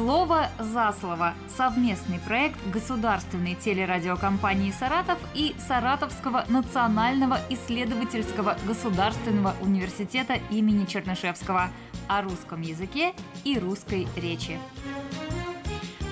Слово 0.00 0.48
за 0.58 0.94
слово. 0.98 1.34
Совместный 1.46 2.18
проект 2.20 2.56
государственной 2.72 3.54
телерадиокомпании 3.54 4.70
«Саратов» 4.70 5.18
и 5.34 5.54
Саратовского 5.68 6.46
национального 6.48 7.38
исследовательского 7.50 8.56
государственного 8.66 9.54
университета 9.60 10.38
имени 10.48 10.86
Чернышевского 10.86 11.68
о 12.08 12.22
русском 12.22 12.62
языке 12.62 13.12
и 13.44 13.58
русской 13.58 14.08
речи. 14.16 14.58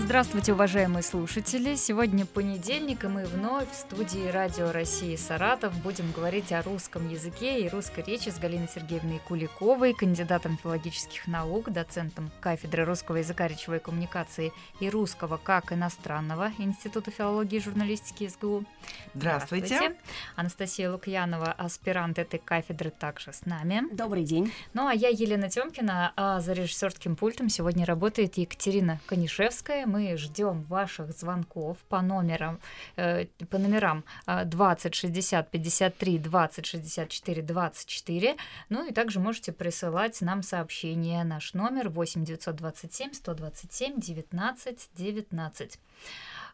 Здравствуйте, 0.09 0.54
уважаемые 0.54 1.02
слушатели! 1.02 1.74
Сегодня 1.74 2.24
понедельник, 2.24 3.04
и 3.04 3.09
мы 3.09 3.27
вновь 3.27 3.70
в 3.70 3.74
студии 3.74 4.30
Радио 4.30 4.73
России 4.73 5.14
Саратов 5.16 5.79
будем 5.82 6.11
говорить 6.12 6.50
о 6.50 6.62
русском 6.62 7.11
языке 7.11 7.61
и 7.61 7.68
русской 7.68 8.02
речи 8.04 8.30
с 8.30 8.38
Галиной 8.38 8.70
Сергеевной 8.74 9.18
Куликовой, 9.29 9.92
кандидатом 9.92 10.56
филологических 10.56 11.27
наук, 11.27 11.70
доцентом 11.70 12.30
кафедры 12.41 12.86
русского 12.86 13.16
языка, 13.16 13.48
речевой 13.48 13.80
коммуникации 13.80 14.55
и 14.80 14.88
русского 14.88 15.36
как 15.36 15.74
иностранного 15.74 16.52
Института 16.56 17.11
филологии 17.11 17.56
и 17.56 17.61
журналистики 17.61 18.28
СГУ. 18.28 18.64
Здравствуйте. 19.12 19.66
Здравствуйте. 19.66 20.00
Анастасия 20.36 20.91
Лукьянова, 20.91 21.52
аспирант 21.52 22.19
этой 22.19 22.41
кафедры, 22.41 22.91
также 22.91 23.34
с 23.34 23.45
нами. 23.45 23.83
Добрый 23.92 24.25
день. 24.25 24.55
Ну 24.72 24.86
а 24.86 24.95
я 24.95 25.11
Елена 25.11 25.50
Тёмкина, 25.50 26.14
а 26.16 26.41
за 26.41 26.55
режиссерским 26.55 27.14
пультом 27.14 27.50
сегодня 27.50 27.84
работает 27.84 28.38
Екатерина 28.38 29.00
Конишевская. 29.05 29.84
Мы 29.84 29.98
мы 29.98 30.16
ждем 30.16 30.62
ваших 30.62 31.11
звонков 31.12 31.77
по 31.88 32.01
номерам, 32.02 32.61
э, 32.97 33.27
по 33.51 33.59
номерам 33.59 34.05
20 34.27 34.95
60 34.95 35.51
53 35.51 36.19
20 36.19 36.66
64 36.66 37.43
24. 37.43 38.37
Ну 38.69 38.89
и 38.89 38.92
также 38.92 39.20
можете 39.20 39.53
присылать 39.53 40.20
нам 40.20 40.42
сообщение. 40.42 41.25
Наш 41.25 41.55
номер 41.55 41.89
8 41.89 42.25
927 42.25 43.12
127 43.12 44.01
19 44.01 44.91
19. 44.95 45.79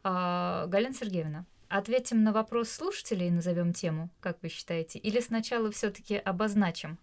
Галина 0.02 0.94
Сергеевна, 0.94 1.44
ответим 1.68 2.24
на 2.24 2.32
вопрос 2.32 2.70
слушателей 2.70 3.28
и 3.28 3.30
назовем 3.30 3.72
тему, 3.72 4.08
как 4.20 4.38
вы 4.42 4.48
считаете? 4.48 4.98
Или 4.98 5.20
сначала 5.20 5.70
все-таки 5.70 6.16
обозначим? 6.16 6.98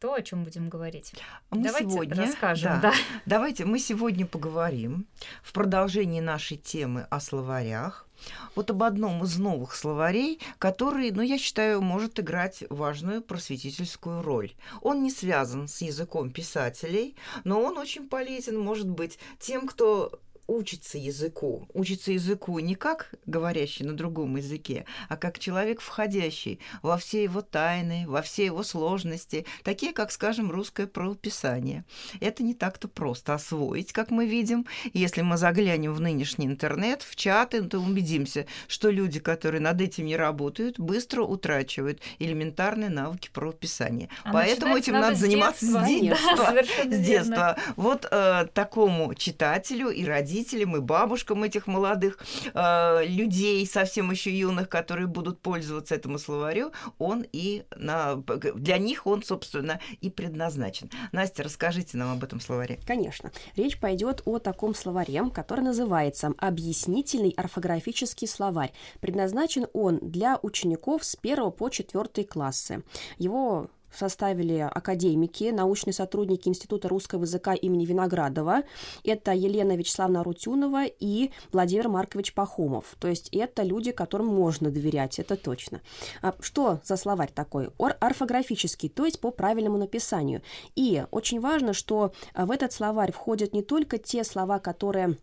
То, 0.00 0.14
о 0.14 0.22
чем 0.22 0.44
будем 0.44 0.68
говорить. 0.68 1.12
Мы 1.50 1.64
Давайте 1.64 1.90
сегодня, 1.90 2.22
расскажем. 2.22 2.80
Да, 2.80 2.90
да. 2.90 2.94
Давайте 3.26 3.64
мы 3.64 3.78
сегодня 3.78 4.26
поговорим 4.26 5.06
в 5.42 5.52
продолжении 5.52 6.20
нашей 6.20 6.56
темы 6.56 7.06
о 7.10 7.20
словарях. 7.20 8.08
Вот 8.54 8.70
об 8.70 8.82
одном 8.82 9.22
из 9.22 9.38
новых 9.38 9.74
словарей, 9.74 10.40
который, 10.58 11.10
ну, 11.12 11.22
я 11.22 11.38
считаю, 11.38 11.80
может 11.80 12.18
играть 12.18 12.64
важную 12.68 13.22
просветительскую 13.22 14.22
роль. 14.22 14.52
Он 14.82 15.02
не 15.02 15.10
связан 15.10 15.68
с 15.68 15.82
языком 15.82 16.30
писателей, 16.30 17.16
но 17.44 17.62
он 17.62 17.78
очень 17.78 18.08
полезен, 18.08 18.58
может 18.58 18.88
быть, 18.88 19.18
тем, 19.38 19.68
кто 19.68 20.18
учится 20.48 20.96
языку. 20.98 21.68
Учится 21.74 22.10
языку 22.10 22.58
не 22.58 22.74
как 22.74 23.10
говорящий 23.26 23.84
на 23.84 23.94
другом 23.94 24.36
языке, 24.36 24.86
а 25.08 25.16
как 25.16 25.38
человек, 25.38 25.80
входящий 25.80 26.58
во 26.82 26.96
все 26.96 27.22
его 27.22 27.42
тайны, 27.42 28.06
во 28.08 28.22
все 28.22 28.46
его 28.46 28.62
сложности, 28.62 29.44
такие, 29.62 29.92
как, 29.92 30.10
скажем, 30.10 30.50
русское 30.50 30.86
правописание. 30.86 31.84
Это 32.20 32.42
не 32.42 32.54
так-то 32.54 32.88
просто 32.88 33.34
освоить, 33.34 33.92
как 33.92 34.10
мы 34.10 34.26
видим. 34.26 34.66
Если 34.94 35.20
мы 35.20 35.36
заглянем 35.36 35.92
в 35.92 36.00
нынешний 36.00 36.46
интернет, 36.46 37.02
в 37.02 37.14
чаты, 37.14 37.62
то 37.62 37.78
убедимся, 37.78 38.46
что 38.68 38.90
люди, 38.90 39.20
которые 39.20 39.60
над 39.60 39.80
этим 39.80 40.06
не 40.06 40.16
работают, 40.16 40.80
быстро 40.80 41.22
утрачивают 41.22 42.00
элементарные 42.18 42.88
навыки 42.88 43.28
правописания. 43.32 44.08
А 44.24 44.32
Поэтому 44.32 44.76
этим 44.78 44.94
надо, 44.94 45.08
надо 45.08 45.18
заниматься 45.18 45.66
с 45.66 45.88
детства. 45.88 46.36
Да, 46.36 46.96
с 46.96 47.00
детства. 47.00 47.58
Вот 47.76 48.08
э, 48.10 48.46
такому 48.54 49.14
читателю 49.14 49.90
и 49.90 50.06
родителю 50.06 50.37
родителям 50.38 50.76
и 50.76 50.80
бабушкам 50.80 51.42
этих 51.42 51.66
молодых 51.66 52.18
э, 52.54 53.06
людей, 53.06 53.66
совсем 53.66 54.10
еще 54.10 54.30
юных, 54.30 54.68
которые 54.68 55.06
будут 55.06 55.40
пользоваться 55.40 55.94
этому 55.94 56.18
словарю, 56.18 56.72
он 56.98 57.26
и 57.32 57.64
на, 57.76 58.16
для 58.54 58.78
них 58.78 59.06
он, 59.06 59.22
собственно, 59.22 59.80
и 60.00 60.10
предназначен. 60.10 60.90
Настя, 61.12 61.42
расскажите 61.42 61.96
нам 61.96 62.12
об 62.12 62.24
этом 62.24 62.40
словаре. 62.40 62.78
Конечно. 62.86 63.32
Речь 63.56 63.78
пойдет 63.78 64.22
о 64.24 64.38
таком 64.38 64.74
словаре, 64.74 65.22
который 65.34 65.60
называется 65.60 66.32
«Объяснительный 66.38 67.34
орфографический 67.36 68.28
словарь». 68.28 68.72
Предназначен 69.00 69.66
он 69.72 69.98
для 70.00 70.38
учеников 70.42 71.04
с 71.04 71.16
1 71.20 71.50
по 71.52 71.68
4 71.68 72.24
классы. 72.26 72.84
Его 73.18 73.68
составили 73.92 74.58
академики, 74.58 75.50
научные 75.50 75.92
сотрудники 75.92 76.48
Института 76.48 76.88
русского 76.88 77.22
языка 77.22 77.54
имени 77.54 77.84
Виноградова. 77.84 78.62
Это 79.04 79.32
Елена 79.32 79.76
Вячеславовна 79.76 80.24
Рутюнова 80.24 80.84
и 80.86 81.30
Владимир 81.52 81.88
Маркович 81.88 82.34
Пахомов. 82.34 82.96
То 82.98 83.08
есть 83.08 83.28
это 83.32 83.62
люди, 83.62 83.92
которым 83.92 84.26
можно 84.26 84.70
доверять, 84.70 85.18
это 85.18 85.36
точно. 85.36 85.80
А 86.22 86.34
что 86.40 86.80
за 86.84 86.96
словарь 86.96 87.32
такой? 87.34 87.70
Ор 87.78 87.96
орфографический, 88.00 88.88
то 88.88 89.04
есть 89.04 89.20
по 89.20 89.30
правильному 89.30 89.78
написанию. 89.78 90.42
И 90.74 91.04
очень 91.10 91.40
важно, 91.40 91.72
что 91.72 92.12
в 92.34 92.50
этот 92.50 92.72
словарь 92.72 93.12
входят 93.12 93.52
не 93.52 93.62
только 93.62 93.98
те 93.98 94.24
слова, 94.24 94.58
которые 94.58 95.16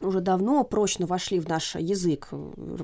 уже 0.00 0.20
давно 0.20 0.64
прочно 0.64 1.06
вошли 1.06 1.40
в 1.40 1.48
наш 1.48 1.76
язык, 1.76 2.28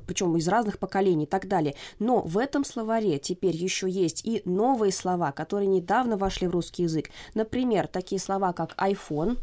причем 0.06 0.36
из 0.36 0.48
разных 0.48 0.78
поколений 0.78 1.24
и 1.24 1.26
так 1.26 1.48
далее. 1.48 1.74
Но 1.98 2.20
в 2.22 2.38
этом 2.38 2.64
словаре 2.64 3.18
теперь 3.18 3.56
еще 3.56 3.88
есть 3.88 4.24
и 4.24 4.42
новые 4.44 4.92
слова, 4.92 5.32
которые 5.32 5.66
недавно 5.66 6.16
вошли 6.16 6.46
в 6.46 6.52
русский 6.52 6.84
язык. 6.84 7.10
Например, 7.34 7.86
такие 7.86 8.20
слова, 8.20 8.52
как 8.52 8.74
iPhone, 8.76 9.38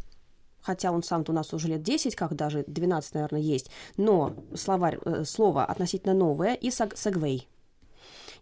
хотя 0.60 0.92
он 0.92 1.02
сам-то 1.02 1.32
у 1.32 1.34
нас 1.34 1.52
уже 1.54 1.68
лет 1.68 1.82
10, 1.82 2.14
как 2.14 2.34
даже 2.34 2.64
12, 2.66 3.14
наверное, 3.14 3.40
есть, 3.40 3.70
но 3.96 4.34
словарь, 4.54 4.98
э, 5.04 5.24
слово 5.24 5.64
относительно 5.64 6.14
новое, 6.14 6.54
и 6.54 6.70
сегвей. 6.70 7.48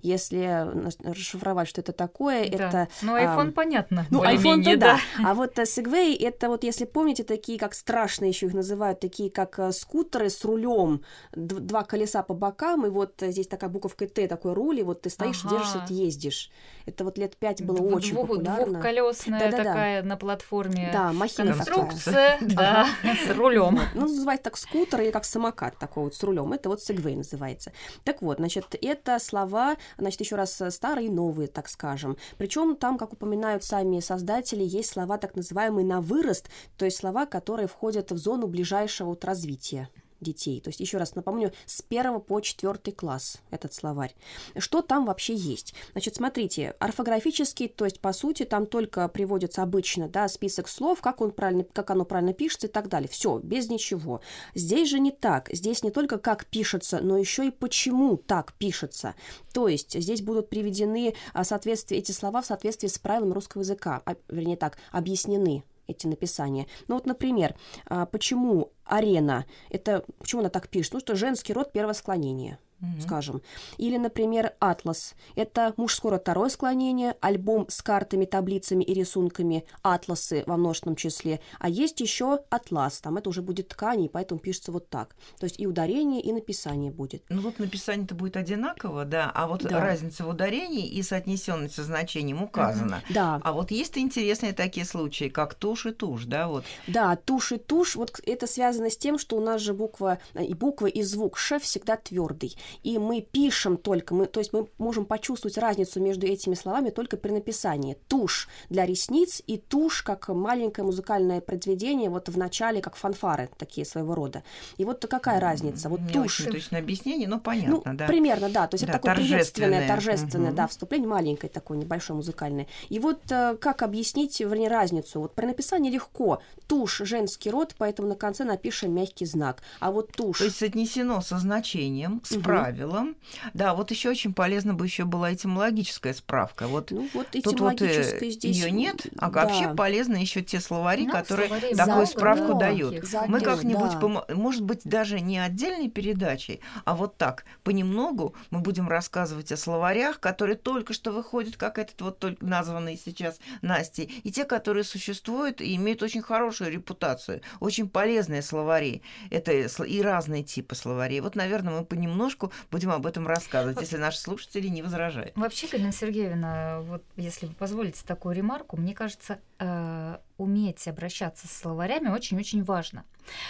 Если 0.03 0.69
расшифровать, 1.09 1.69
что 1.69 1.81
это 1.81 1.93
такое, 1.93 2.49
да. 2.49 2.69
это... 2.69 2.89
Ну, 3.03 3.17
iPhone 3.17 3.49
а, 3.49 3.53
понятно. 3.53 4.07
Ну, 4.11 4.23
iPhone-то 4.23 4.77
да. 4.77 4.97
да. 4.97 4.99
А 5.31 5.35
вот 5.35 5.59
Segway, 5.59 6.17
это 6.19 6.49
вот, 6.49 6.65
если 6.65 6.85
помните, 6.85 7.25
такие, 7.25 7.59
как 7.59 7.75
страшные 7.75 8.31
еще 8.31 8.47
их 8.47 8.55
называют, 8.55 9.01
такие, 9.01 9.31
как 9.31 9.59
э, 9.59 9.73
скутеры 9.73 10.31
с 10.31 10.45
рулем, 10.45 11.03
два 11.33 11.83
колеса 11.83 12.23
по 12.23 12.35
бокам, 12.35 12.87
и 12.87 12.91
вот 12.91 13.23
э, 13.23 13.31
здесь 13.33 13.47
такая 13.47 13.71
буковка 13.71 14.07
Т, 14.07 14.29
такой 14.29 14.53
руль, 14.53 14.81
и 14.81 14.83
вот 14.83 15.03
ты 15.03 15.11
стоишь, 15.11 15.41
ага. 15.45 15.57
держишься, 15.57 15.79
вот 15.81 15.91
ездишь. 15.91 16.51
Это 16.87 17.05
вот 17.05 17.19
лет 17.19 17.37
пять 17.37 17.65
было 17.65 17.79
Двух, 17.79 17.95
очень 17.95 18.15
популярно. 18.15 18.67
Двухколесная 18.67 19.51
да, 19.51 19.51
да, 19.51 19.65
такая 19.65 20.03
да. 20.03 20.09
на 20.09 20.17
платформе 20.17 20.91
да, 20.93 21.13
махина 21.13 21.55
конструкция, 21.55 22.39
да, 22.41 22.87
с 23.03 23.35
рулем. 23.35 23.81
Ну, 23.95 24.03
называется 24.03 24.45
так 24.45 24.57
скутер 24.57 25.01
или 25.01 25.11
как 25.11 25.25
самокат 25.25 25.77
такой 25.79 26.05
вот 26.05 26.15
с 26.15 26.23
рулем. 26.23 26.53
Это 26.53 26.69
вот 26.69 26.79
Segway 26.79 27.17
называется. 27.17 27.73
Так 28.05 28.23
вот, 28.23 28.39
значит, 28.39 28.77
это 28.81 29.19
слова 29.19 29.77
значит, 29.99 30.21
еще 30.21 30.37
раз 30.37 30.61
э, 30.61 30.71
старые 30.71 31.09
и 31.09 31.11
новые, 31.11 31.49
так 31.49 31.69
скажем. 31.69 32.17
Причем 32.39 32.77
там, 32.77 32.99
как 32.99 33.13
упоминают 33.13 33.65
сами 33.65 34.01
создатели, 34.01 34.63
есть 34.63 34.91
слова 34.91 35.19
так 35.19 35.37
называемые 35.37 35.87
на 35.87 36.01
вырост, 36.01 36.49
то 36.77 36.85
есть 36.85 36.99
слова, 36.99 37.27
которые 37.27 37.69
входят 37.69 38.11
в 38.13 38.17
зону 38.17 38.47
ближайшего 38.47 39.09
вот 39.09 39.25
развития 39.25 39.89
детей. 40.21 40.61
То 40.61 40.69
есть, 40.69 40.81
еще 40.81 40.99
раз 40.99 41.15
напомню, 41.15 41.53
с 41.67 41.83
первого 41.83 42.19
по 42.19 42.41
четвертый 42.41 42.93
класс 42.93 43.39
этот 43.51 43.73
словарь. 43.73 44.15
Что 44.57 44.83
там 44.83 45.07
вообще 45.07 45.35
есть? 45.35 45.75
Значит, 45.93 46.17
смотрите, 46.17 46.75
орфографический, 46.79 47.69
то 47.69 47.85
есть, 47.85 48.01
по 48.01 48.13
сути, 48.13 48.45
там 48.45 48.67
только 48.67 49.09
приводится 49.09 49.63
обычно, 49.63 50.09
да, 50.09 50.29
список 50.29 50.69
слов, 50.69 51.01
как, 51.01 51.21
он 51.21 51.33
правильно, 51.33 51.65
как 51.65 51.91
оно 51.91 52.05
правильно 52.05 52.33
пишется 52.33 52.67
и 52.67 52.71
так 52.71 52.89
далее. 52.89 53.09
Все, 53.09 53.39
без 53.39 53.69
ничего. 53.69 54.21
Здесь 54.55 54.89
же 54.89 54.99
не 54.99 55.11
так. 55.11 55.49
Здесь 55.53 55.83
не 55.83 55.91
только 55.91 56.19
как 56.19 56.47
пишется, 56.47 57.01
но 57.01 57.19
еще 57.19 57.47
и 57.47 57.51
почему 57.51 58.17
так 58.17 58.53
пишется. 58.55 59.15
То 59.53 59.69
есть, 59.69 60.01
здесь 60.01 60.23
будут 60.23 60.49
приведены 60.49 61.15
а, 61.33 61.45
соответствие, 61.45 62.01
эти 62.01 62.13
слова 62.13 62.43
в 62.43 62.47
соответствии 62.47 62.89
с 62.89 62.99
правилами 62.99 63.33
русского 63.33 63.63
языка, 63.63 64.03
а, 64.05 64.17
вернее 64.29 64.57
так, 64.57 64.79
объяснены 64.93 65.65
эти 65.87 66.07
написания. 66.07 66.67
Ну 66.89 66.95
вот, 66.95 67.07
например, 67.07 67.55
а, 67.87 68.07
почему 68.07 68.73
арена, 68.85 69.47
это 69.71 70.05
почему 70.19 70.41
она 70.41 70.51
так 70.51 70.69
пишет? 70.69 70.95
Ну, 70.95 71.01
что 71.01 71.17
женский 71.17 71.53
род 71.53 71.73
первого 71.73 71.93
склонения 71.93 72.59
mm-hmm. 72.81 73.01
скажем. 73.01 73.43
Или, 73.79 73.97
например, 73.97 74.53
«Атлас». 74.59 75.15
Это 75.35 75.75
мужское 75.77 76.19
второе 76.19 76.49
склонение, 76.49 77.17
альбом 77.21 77.67
с 77.69 77.83
картами, 77.83 78.25
таблицами 78.25 78.85
и 78.85 78.95
рисунками, 78.95 79.65
атласы 79.83 80.45
во 80.47 80.57
множественном 80.57 80.97
числе. 80.97 81.41
А 81.59 81.69
есть 81.69 82.01
еще 82.01 82.41
«Атлас», 82.51 83.01
там 83.01 83.17
это 83.17 83.29
уже 83.31 83.43
будет 83.43 83.69
ткань, 83.69 84.09
поэтому 84.09 84.41
пишется 84.41 84.73
вот 84.73 84.89
так. 84.89 85.17
То 85.39 85.45
есть 85.45 85.59
и 85.61 85.67
ударение, 85.67 86.21
и 86.21 86.33
написание 86.33 86.91
будет. 86.91 87.23
Ну 87.29 87.41
вот 87.43 87.59
написание-то 87.59 88.15
будет 88.15 88.37
одинаково, 88.37 89.05
да, 89.05 89.31
а 89.35 89.47
вот 89.47 89.63
да. 89.63 89.81
разница 89.81 90.25
в 90.25 90.29
ударении 90.29 90.87
и 90.87 91.03
соотнесенность 91.03 91.75
со 91.75 91.85
значением 91.85 92.43
указана. 92.43 93.03
Mm-hmm. 93.09 93.15
Да. 93.15 93.41
А 93.43 93.53
вот 93.53 93.71
есть 93.71 93.97
интересные 93.99 94.53
такие 94.53 94.87
случаи, 94.87 95.29
как 95.29 95.55
тушь 95.55 95.87
и 95.87 95.93
тушь, 95.93 96.25
да, 96.25 96.49
вот. 96.49 96.65
Да, 96.87 97.17
тушь 97.17 97.53
и 97.53 97.57
тушь, 97.57 97.97
вот 97.97 98.21
это 98.25 98.47
связано 98.47 98.91
с 98.91 98.97
тем, 98.97 99.19
что 99.19 99.37
у 99.37 99.41
нас 99.41 99.61
же 99.61 99.75
буква 99.75 100.19
и 100.35 100.55
буква 100.55 100.87
и 100.87 101.03
звук 101.03 101.39
«ш» 101.39 101.59
всегда 101.59 101.97
твердый. 101.97 102.57
И 102.83 102.99
мы 102.99 103.21
пишем 103.21 103.77
только, 103.77 104.15
мы, 104.15 104.27
то 104.27 104.41
есть 104.41 104.53
мы 104.53 104.69
можем 104.79 105.05
почувствовать 105.05 105.59
разницу 105.59 106.01
между 106.01 106.27
этими 106.27 106.55
словами 106.55 106.91
только 106.91 107.17
при 107.17 107.31
написании. 107.31 107.97
Тушь 108.09 108.49
для 108.69 108.87
ресниц 108.87 109.43
и 109.47 109.59
тушь 109.59 110.03
как 110.03 110.29
маленькое 110.29 110.85
музыкальное 110.85 111.41
произведение 111.41 112.11
вот 112.11 112.29
в 112.29 112.37
начале, 112.39 112.81
как 112.81 112.97
фанфары 112.97 113.49
такие 113.59 113.85
своего 113.87 114.15
рода. 114.15 114.43
И 114.77 114.85
вот 114.85 115.05
какая 115.09 115.41
разница? 115.41 115.89
Вот 115.89 116.01
Не 116.01 116.13
тушь. 116.13 116.41
очень 116.41 116.53
точное 116.53 116.81
объяснение, 116.81 117.29
но 117.29 117.39
понятно, 117.41 117.83
ну, 117.85 117.95
да. 117.95 118.07
примерно, 118.07 118.49
да. 118.49 118.67
То 118.67 118.75
есть 118.75 118.85
Да, 118.87 118.93
это 118.93 118.99
такое 119.01 119.15
приветственное, 119.17 119.87
торжественное. 119.87 119.89
торжественное, 119.89 120.47
Мгм. 120.49 120.57
да, 120.57 120.67
вступление 120.67 121.09
маленькое 121.09 121.51
такое, 121.51 121.79
небольшое 121.79 122.17
музыкальное. 122.17 122.67
И 122.89 122.99
вот 122.99 123.21
э, 123.31 123.57
как 123.61 123.83
объяснить, 123.83 124.39
вернее, 124.41 124.69
разницу? 124.69 125.21
Вот 125.21 125.35
при 125.35 125.47
написании 125.47 125.91
легко. 125.91 126.41
Тушь 126.67 126.99
женский 127.05 127.51
род, 127.51 127.75
поэтому 127.79 128.09
на 128.09 128.15
конце 128.15 128.45
напишем 128.45 128.93
мягкий 128.95 129.27
знак. 129.27 129.63
А 129.81 129.91
вот 129.91 130.13
тушь. 130.13 130.39
То 130.39 130.45
есть 130.45 130.57
соотнесено 130.59 131.21
со 131.21 131.39
значением, 131.39 132.21
с 132.25 132.33
Мгм. 132.33 132.43
Правилом. 132.63 133.17
Да, 133.55 133.75
вот 133.75 133.91
еще 133.91 134.11
очень 134.11 134.33
полезно 134.35 134.75
бы 134.75 134.87
еще 134.87 135.05
была 135.05 135.33
этимологическая 135.35 136.15
справка. 136.15 136.67
Вот 136.67 136.91
ну 136.91 137.09
вот 137.15 137.29
Тут 137.31 137.45
вот 137.47 137.55
этимологической 137.55 138.31
здесь. 138.31 138.57
ее 138.57 138.71
нет, 138.71 139.07
а 139.19 139.31
да. 139.31 139.45
вообще 139.45 139.75
полезны 139.75 140.17
еще 140.17 140.43
те 140.43 140.61
словари, 140.61 141.07
Ну, 141.07 141.13
которые 141.13 141.49
словарей 141.49 141.75
такую 141.75 142.07
справку 142.07 142.53
да. 142.55 142.59
дают. 142.67 142.95
Таких. 142.95 143.29
Мы 143.29 143.41
как-нибудь, 143.41 143.93
да. 143.93 144.01
помо- 144.01 144.35
может 144.35 144.63
быть, 144.63 144.81
даже 144.85 145.21
не 145.21 145.39
отдельной 145.39 145.89
передачей, 145.89 146.61
а 146.85 146.95
вот 146.95 147.17
так, 147.17 147.45
понемногу 147.63 148.35
мы 148.51 148.61
будем 148.61 148.89
рассказывать 148.89 149.53
о 149.53 149.57
словарях, 149.57 150.21
которые 150.21 150.57
только 150.57 150.93
что 150.93 151.13
выходят, 151.13 151.57
как 151.57 151.79
этот 151.79 152.01
вот 152.01 152.19
только 152.19 152.45
названный 152.45 153.01
сейчас 153.03 153.39
Настей, 153.63 154.21
и 154.25 154.31
те, 154.31 154.45
которые 154.45 154.85
существуют 154.85 155.61
и 155.61 155.75
имеют 155.77 156.03
очень 156.03 156.23
хорошую 156.23 156.71
репутацию, 156.73 157.41
очень 157.61 157.89
полезные 157.89 158.43
словари. 158.43 159.03
Это 159.31 159.53
и 159.53 160.01
разные 160.03 160.43
типы 160.43 160.75
словарей. 160.75 161.21
Вот, 161.21 161.35
наверное, 161.37 161.81
мы 161.81 161.85
понемножку 161.85 162.46
будем 162.71 162.91
об 162.91 163.07
этом 163.07 163.27
рассказывать, 163.27 163.81
если 163.81 163.97
наши 163.97 164.19
слушатели 164.19 164.69
не 164.69 164.83
возражают. 164.83 165.37
Вообще, 165.37 165.67
Галина 165.69 165.93
Сергеевна, 165.93 166.81
вот 166.83 167.03
если 167.17 167.47
вы 167.47 167.55
позволите 167.55 168.03
такую 168.07 168.35
ремарку, 168.35 168.77
мне 168.77 168.95
кажется, 168.95 169.39
э, 169.59 170.19
уметь 170.39 170.87
обращаться 170.89 171.47
с 171.49 171.53
словарями 171.53 172.09
очень-очень 172.09 172.63
важно. 172.65 173.05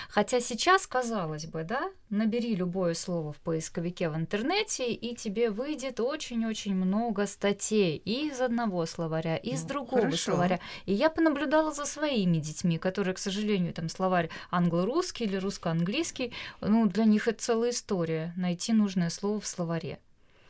Хотя 0.09 0.41
сейчас, 0.41 0.87
казалось 0.87 1.47
бы, 1.47 1.63
да, 1.63 1.91
набери 2.09 2.55
любое 2.55 2.95
слово 2.95 3.33
в 3.33 3.37
поисковике 3.37 4.09
в 4.09 4.17
интернете, 4.17 4.91
и 4.93 5.15
тебе 5.15 5.51
выйдет 5.51 6.01
очень-очень 6.01 6.75
много 6.75 7.27
статей 7.27 7.97
и 7.97 8.29
из 8.29 8.41
одного 8.41 8.87
словаря, 8.87 9.37
и 9.37 9.51
из 9.51 9.63
Ну, 9.63 9.69
другого 9.69 10.03
хорошо. 10.03 10.17
словаря. 10.33 10.61
И 10.87 10.95
я 10.95 11.11
понаблюдала 11.11 11.73
за 11.73 11.85
своими 11.85 12.39
детьми, 12.39 12.79
которые, 12.79 13.15
к 13.15 13.19
сожалению, 13.19 13.75
там 13.75 13.89
словарь 13.89 14.31
англо-русский 14.51 15.25
или 15.25 15.37
русско-английский, 15.37 16.33
ну, 16.61 16.87
для 16.87 17.05
них 17.05 17.29
это 17.29 17.43
целая 17.43 17.71
история, 17.71 18.33
найти 18.37 18.73
нужное 18.73 19.11
слово 19.11 19.41
в 19.41 19.47
словаре. 19.47 19.99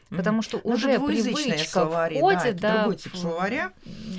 Потому 0.09 0.41
что 0.43 0.61
Ну, 0.63 0.71
уже 0.75 1.01
привычка 1.01 1.59
словари, 1.69 2.15
да, 2.15 2.21
входит, 2.21 2.57
да, 2.61 2.77
другой 2.79 2.97
тип 2.97 3.17
словаря. 3.17 3.73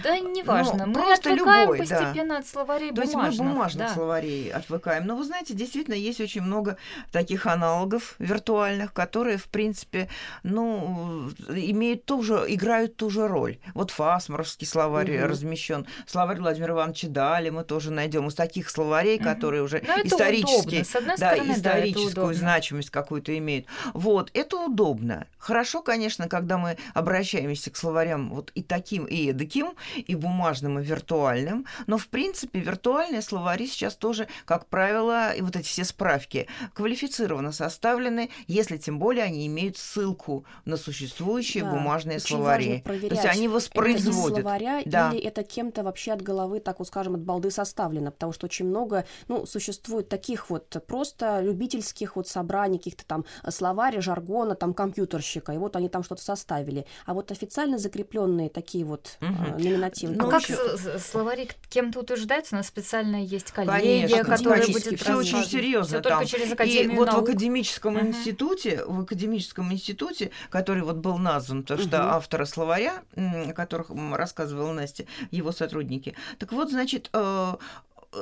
Да, 0.04 0.20
неважно. 0.20 0.86
Ну, 0.86 0.88
мы 0.88 0.94
просто 0.94 1.32
отвыкаем 1.34 1.70
любой, 1.74 1.88
да. 1.88 1.98
постепенно 2.00 2.38
от 2.40 2.48
словарей 2.48 2.92
То 2.94 3.02
есть 3.02 3.14
бумажных. 3.14 3.46
мы 3.46 3.52
бумажных 3.54 3.88
да. 3.88 3.94
словарей 3.94 4.52
отвыкаем. 4.52 5.08
Но 5.08 5.16
вы 5.16 5.24
знаете, 5.24 5.54
действительно, 5.54 5.94
есть 5.96 6.20
очень 6.20 6.42
много 6.42 6.76
таких 7.14 7.46
аналогов 7.46 8.16
виртуальных, 8.20 8.92
которые, 8.92 9.38
в 9.38 9.46
принципе, 9.48 10.10
ну, 10.44 11.30
имеют 11.50 12.06
ту 12.06 12.22
же, 12.22 12.44
играют 12.48 12.98
ту 12.98 13.10
же 13.10 13.28
роль. 13.28 13.58
Вот 13.74 13.92
Фасморовский 13.92 14.68
словарь 14.68 15.12
Мгм. 15.18 15.26
размещен, 15.30 15.88
словарь 16.06 16.40
Владимира 16.40 16.74
Ивановича 16.74 17.08
Дали 17.08 17.50
мы 17.50 17.64
тоже 17.64 17.92
найдем 17.92 18.28
из 18.28 18.36
таких 18.36 18.70
словарей, 18.70 19.18
Мгм. 19.20 19.24
которые 19.26 19.64
уже 19.64 19.82
Но 19.88 19.94
исторически 20.04 20.80
да, 20.94 21.16
стороны, 21.16 21.48
да, 21.48 21.54
историческую 21.54 22.12
удобно. 22.12 22.34
значимость 22.34 22.90
какую-то 22.90 23.38
имеют. 23.38 23.66
Вот, 23.94 24.32
это 24.34 24.58
удобно. 24.58 25.28
Хорошо, 25.38 25.77
конечно, 25.82 26.28
когда 26.28 26.58
мы 26.58 26.78
обращаемся 26.94 27.72
к 27.72 27.76
словарям 27.78 28.30
вот 28.30 28.52
и 28.56 28.64
таким, 28.64 29.06
и 29.06 29.32
эдаким, 29.32 29.74
и 29.96 30.16
бумажным, 30.16 30.80
и 30.80 30.84
виртуальным, 30.84 31.66
но, 31.88 31.98
в 31.98 32.08
принципе, 32.08 32.60
виртуальные 32.60 33.22
словари 33.22 33.68
сейчас 33.68 33.96
тоже, 33.96 34.28
как 34.46 34.68
правило, 34.68 35.32
и 35.34 35.42
вот 35.42 35.56
эти 35.56 35.68
все 35.68 35.84
справки 35.84 36.48
квалифицированно 36.74 37.52
составлены, 37.52 38.30
если 38.48 38.78
тем 38.78 39.00
более 39.00 39.24
они 39.26 39.48
имеют 39.48 39.78
ссылку 39.78 40.46
на 40.66 40.78
существующие 40.78 41.64
Да, 41.64 41.72
бумажные 41.72 42.20
словари. 42.20 42.82
То 42.86 42.94
есть 42.94 43.26
они 43.26 43.48
Это 43.48 43.50
из 43.50 43.52
воспроизводят. 43.52 44.40
словаря 44.42 44.82
Да. 44.86 45.12
или 45.12 45.20
это 45.22 45.44
кем-то 45.44 45.84
вообще 45.84 46.14
от 46.14 46.22
головы, 46.22 46.60
так 46.60 46.80
вот 46.80 46.88
скажем, 46.88 47.16
от 47.16 47.22
балды 47.22 47.52
составлено, 47.52 48.12
потому 48.12 48.32
что 48.34 48.46
очень 48.46 48.66
много, 48.66 49.06
ну, 49.28 49.46
существует 49.46 50.10
таких 50.10 50.50
вот 50.50 50.76
просто 50.88 51.42
любительских 51.42 52.16
вот 52.16 52.28
собраний, 52.28 52.78
каких-то 52.78 53.06
там 53.06 53.26
словарей, 53.50 54.02
жаргона, 54.02 54.56
там 54.56 54.74
компьютерщика, 54.74 55.52
и 55.54 55.58
вот 55.58 55.67
они 55.76 55.90
там 55.90 56.04
что-то 56.04 56.22
составили. 56.22 56.86
А 57.06 57.14
вот 57.14 57.32
официально 57.32 57.78
закрепленные 57.78 58.50
такие 58.50 58.86
вот 58.86 59.18
Мгм. 59.20 59.46
э, 59.46 59.64
номинативы. 59.64 60.14
А 60.14 60.24
Ну, 60.24 60.30
как 60.30 60.42
ещё- 60.44 60.78
с- 60.78 60.82
с- 61.02 61.06
словари 61.12 61.50
кем-то 61.70 62.00
утверждается? 62.00 62.56
У 62.56 62.58
нас 62.58 62.68
специально 62.68 63.18
есть 63.24 63.52
коллегия, 63.52 64.24
которая 64.24 64.66
будет 64.68 65.00
всё 65.00 65.18
очень 65.18 65.44
серьезно 65.46 66.02
только 66.02 66.20
там. 66.20 66.26
через 66.28 66.50
И 66.50 66.54
Академию 66.54 66.98
вот 66.98 67.10
в 67.10 67.12
наук. 67.14 67.30
академическом 67.30 67.96
Мгм. 67.96 68.08
институте, 68.08 68.84
в 68.86 69.02
академическом 69.02 69.72
институте, 69.74 70.32
который 70.50 70.84
вот 70.84 70.98
был 70.98 71.18
назван, 71.18 71.64
потому 71.64 71.82
что 71.82 71.98
Мгм. 71.98 72.08
автора 72.08 72.46
словаря, 72.46 73.02
о 73.16 73.52
которых 73.54 73.90
рассказывала 74.14 74.72
Настя, 74.74 75.06
его 75.32 75.52
сотрудники. 75.52 76.16
Так 76.40 76.52
вот, 76.52 76.70
значит, 76.70 77.10
э, 77.14 77.56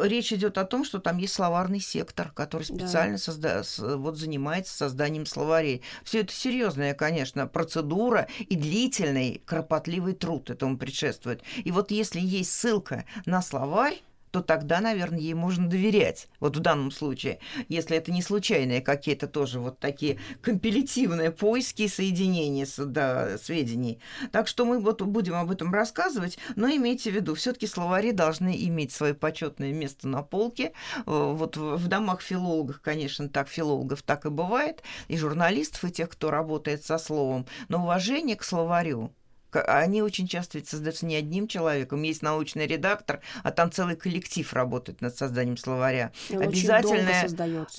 речь 0.03 0.33
идет 0.33 0.57
о 0.57 0.65
том, 0.65 0.83
что 0.83 0.99
там 0.99 1.17
есть 1.17 1.33
словарный 1.33 1.79
сектор, 1.79 2.31
который 2.31 2.65
Да. 2.67 2.75
специально 2.75 3.15
созда- 3.15 3.63
с- 3.63 3.79
вот 3.79 4.17
занимается 4.17 4.75
созданием 4.75 5.25
словарей. 5.25 5.81
Все 6.03 6.21
это 6.21 6.33
серьезная, 6.33 6.93
конечно, 6.93 7.47
процедура 7.47 8.27
и 8.39 8.55
длительный, 8.55 9.41
кропотливый 9.45 10.13
труд 10.13 10.49
этому 10.49 10.77
предшествует. 10.77 11.41
И 11.63 11.71
вот 11.71 11.91
если 11.91 12.19
есть 12.19 12.51
ссылка 12.51 13.05
на 13.25 13.41
словарь, 13.41 14.01
то 14.35 14.41
тогда, 14.41 14.81
наверное, 14.81 15.19
ей 15.19 15.33
можно 15.33 15.69
доверять. 15.69 16.27
Вот 16.41 16.57
в 16.57 16.59
данном 16.59 16.91
случае, 16.91 17.39
если 17.69 17.95
это 17.95 18.11
не 18.11 18.21
случайные 18.21 18.81
какие-то 18.81 19.27
тоже 19.27 19.61
вот 19.61 19.79
такие 19.79 20.19
компилятивные 20.41 21.31
поиски 21.31 21.83
и 21.83 21.87
соединения 21.87 22.67
да, 22.77 23.37
сведений. 23.37 24.01
Так 24.33 24.49
что 24.49 24.65
мы 24.65 24.79
вот 24.79 25.01
будем 25.01 25.35
об 25.35 25.51
этом 25.51 25.73
рассказывать, 25.73 26.37
но 26.57 26.67
имейте 26.67 27.11
в 27.11 27.15
виду, 27.15 27.33
все-таки 27.33 27.65
словари 27.65 28.11
должны 28.11 28.53
иметь 28.67 28.91
свое 28.91 29.13
почетное 29.13 29.71
место 29.71 30.09
на 30.09 30.21
полке. 30.21 30.73
Э, 31.05 31.33
Вот 31.33 31.55
в 31.55 31.87
домах 31.87 32.19
филологов, 32.19 32.81
конечно, 32.81 33.29
так 33.29 33.47
филологов 33.47 34.01
так 34.01 34.25
и 34.25 34.29
бывает, 34.29 34.83
и 35.07 35.15
журналистов, 35.15 35.85
и 35.85 35.91
тех, 35.91 36.09
кто 36.09 36.29
работает 36.29 36.83
со 36.83 36.97
словом. 36.97 37.45
Но 37.69 37.81
уважение 37.83 38.35
к 38.35 38.43
словарю 38.43 39.13
Они 39.61 40.01
очень 40.01 40.27
часто 40.27 40.57
ведь 40.57 40.67
создаются 40.67 41.05
не 41.05 41.15
одним 41.15 41.47
человеком. 41.47 42.01
Есть 42.03 42.21
научный 42.21 42.67
редактор, 42.67 43.21
а 43.43 43.51
там 43.51 43.71
целый 43.71 43.95
коллектив 43.95 44.51
работает 44.53 45.01
над 45.01 45.17
созданием 45.17 45.57
словаря. 45.57 46.11
И 46.29 46.35
обязательная-. 46.35 47.29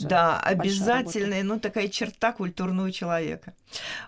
Да, 0.01 0.41
обязательная, 0.41 1.43
ну, 1.43 1.61
такая 1.61 1.89
черта 1.89 2.33
культурного 2.33 2.93
человека. 2.93 3.55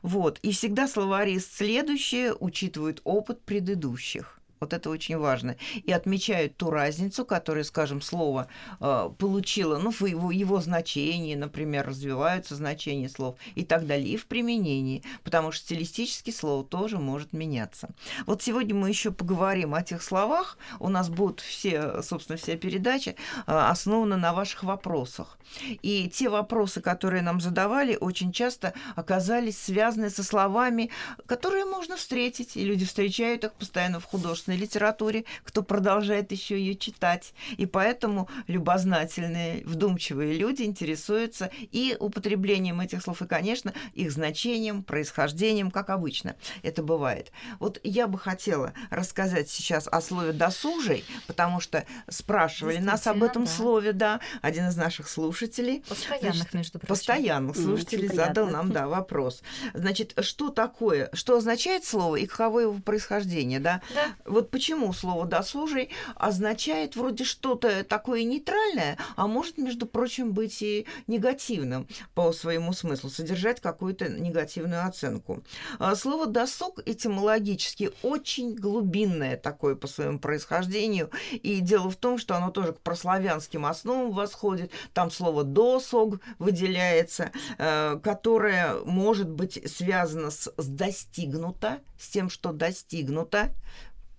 Вот. 0.02 0.38
И 0.42 0.52
всегда 0.52 0.88
словари 0.88 1.38
следующие 1.38 2.34
учитывают 2.34 3.00
опыт 3.04 3.42
предыдущих. 3.42 4.38
Вот 4.60 4.72
это 4.72 4.90
очень 4.90 5.16
важно. 5.18 5.56
И 5.74 5.92
отмечают 5.92 6.56
ту 6.56 6.70
разницу, 6.70 7.24
которую, 7.24 7.64
скажем, 7.64 8.00
слово 8.00 8.48
э, 8.80 9.10
получило, 9.18 9.78
ну, 9.78 9.92
его, 10.06 10.30
его 10.30 10.60
значении, 10.60 11.34
например, 11.34 11.86
развиваются 11.86 12.54
значения 12.54 13.08
слов 13.08 13.36
и 13.54 13.64
так 13.64 13.86
далее, 13.86 14.08
и 14.08 14.16
в 14.16 14.26
применении, 14.26 15.02
потому 15.24 15.52
что 15.52 15.64
стилистически 15.64 16.30
слово 16.30 16.64
тоже 16.64 16.98
может 16.98 17.32
меняться. 17.32 17.90
Вот 18.26 18.42
сегодня 18.42 18.74
мы 18.74 18.88
еще 18.88 19.10
поговорим 19.10 19.74
о 19.74 19.82
тех 19.82 20.02
словах. 20.02 20.58
У 20.80 20.88
нас 20.88 21.08
будут 21.08 21.40
все, 21.40 22.02
собственно, 22.02 22.38
вся 22.38 22.56
передача 22.56 23.10
э, 23.10 23.14
основана 23.46 24.16
на 24.16 24.32
ваших 24.32 24.64
вопросах. 24.64 25.38
И 25.82 26.08
те 26.08 26.28
вопросы, 26.28 26.80
которые 26.80 27.22
нам 27.22 27.40
задавали, 27.40 27.96
очень 28.00 28.32
часто 28.32 28.74
оказались 28.96 29.58
связаны 29.58 30.10
со 30.10 30.22
словами, 30.22 30.90
которые 31.26 31.64
можно 31.64 31.96
встретить, 31.96 32.56
и 32.56 32.64
люди 32.64 32.84
встречают 32.84 33.44
их 33.44 33.52
постоянно 33.52 34.00
в 34.00 34.06
художественной 34.49 34.57
литературе, 34.57 35.25
кто 35.45 35.62
продолжает 35.62 36.33
еще 36.33 36.59
ее 36.59 36.75
читать. 36.75 37.35
И 37.57 37.67
поэтому 37.67 38.28
любознательные, 38.47 39.62
вдумчивые 39.64 40.35
люди 40.35 40.62
интересуются 40.62 41.50
и 41.73 41.97
употреблением 41.99 42.81
этих 42.81 43.02
слов, 43.02 43.23
и, 43.23 43.26
конечно, 43.26 43.73
их 43.95 44.11
значением, 44.11 44.83
происхождением, 44.83 45.71
как 45.71 45.90
обычно 45.90 46.35
это 46.62 46.83
бывает. 46.83 47.33
Вот 47.59 47.81
я 47.85 48.07
бы 48.07 48.19
хотела 48.19 48.73
рассказать 48.90 49.50
сейчас 49.50 49.88
о 49.88 50.00
слове 50.00 50.33
«досужий», 50.33 51.05
потому 51.26 51.61
что 51.61 51.85
спрашивали 52.09 52.78
нас 52.78 53.07
об 53.07 53.23
этом 53.23 53.45
да. 53.45 53.50
слове, 53.50 53.93
да, 53.93 54.21
один 54.43 54.69
из 54.69 54.76
наших 54.76 55.09
слушателей. 55.09 55.83
Постоянных, 55.88 56.35
Значит, 56.35 56.55
между 56.55 56.78
прочим. 56.78 56.88
Постоянных 56.88 57.57
слушателей 57.57 58.09
задал 58.09 58.47
приятно. 58.47 58.52
нам, 58.52 58.73
да, 58.73 58.88
вопрос. 58.88 59.43
Значит, 59.75 60.14
что 60.21 60.49
такое, 60.50 61.11
что 61.12 61.37
означает 61.37 61.85
слово 61.85 62.17
и 62.17 62.26
каково 62.26 62.61
его 62.61 62.75
происхождение, 62.75 63.61
да? 63.61 63.83
Да. 63.95 64.14
Вот 64.25 64.38
вот 64.38 64.50
почему 64.50 64.92
слово 64.92 65.26
«досужий» 65.26 65.90
означает 66.14 66.95
вроде 66.95 67.25
что-то 67.25 67.83
такое 67.83 68.23
нейтральное, 68.23 68.97
а 69.16 69.26
может, 69.26 69.59
между 69.59 69.85
прочим, 69.85 70.33
быть 70.33 70.62
и 70.62 70.87
негативным 71.09 71.88
по 72.14 72.33
своему 72.33 72.73
смыслу, 72.73 73.11
содержать 73.11 73.61
какую-то 73.61 74.09
негативную 74.09 74.87
оценку. 74.87 75.42
А 75.80 75.97
слово 75.97 76.26
«досуг» 76.26 76.80
этимологически 76.87 77.90
очень 78.02 78.54
глубинное 78.54 79.37
такое 79.37 79.75
по 79.75 79.88
своему 79.88 80.21
происхождению, 80.21 81.11
и 81.33 81.59
дело 81.59 81.90
в 81.90 81.97
том, 81.97 82.16
что 82.16 82.37
оно 82.37 82.52
тоже 82.52 82.75
к 82.75 82.80
прославянским 82.80 83.66
основам 83.66 84.12
восходит. 84.12 84.71
Там 84.95 85.11
слово 85.11 85.42
«досуг» 85.42 86.21
выделяется, 86.38 87.33
э, 87.59 87.99
которое 88.04 88.75
может 88.85 89.28
быть 89.28 89.61
связано 89.68 90.30
с 90.30 90.49
«достигнуто», 90.57 91.80
с 91.99 92.09
тем, 92.09 92.30
что 92.30 92.52
достигнуто, 92.52 93.52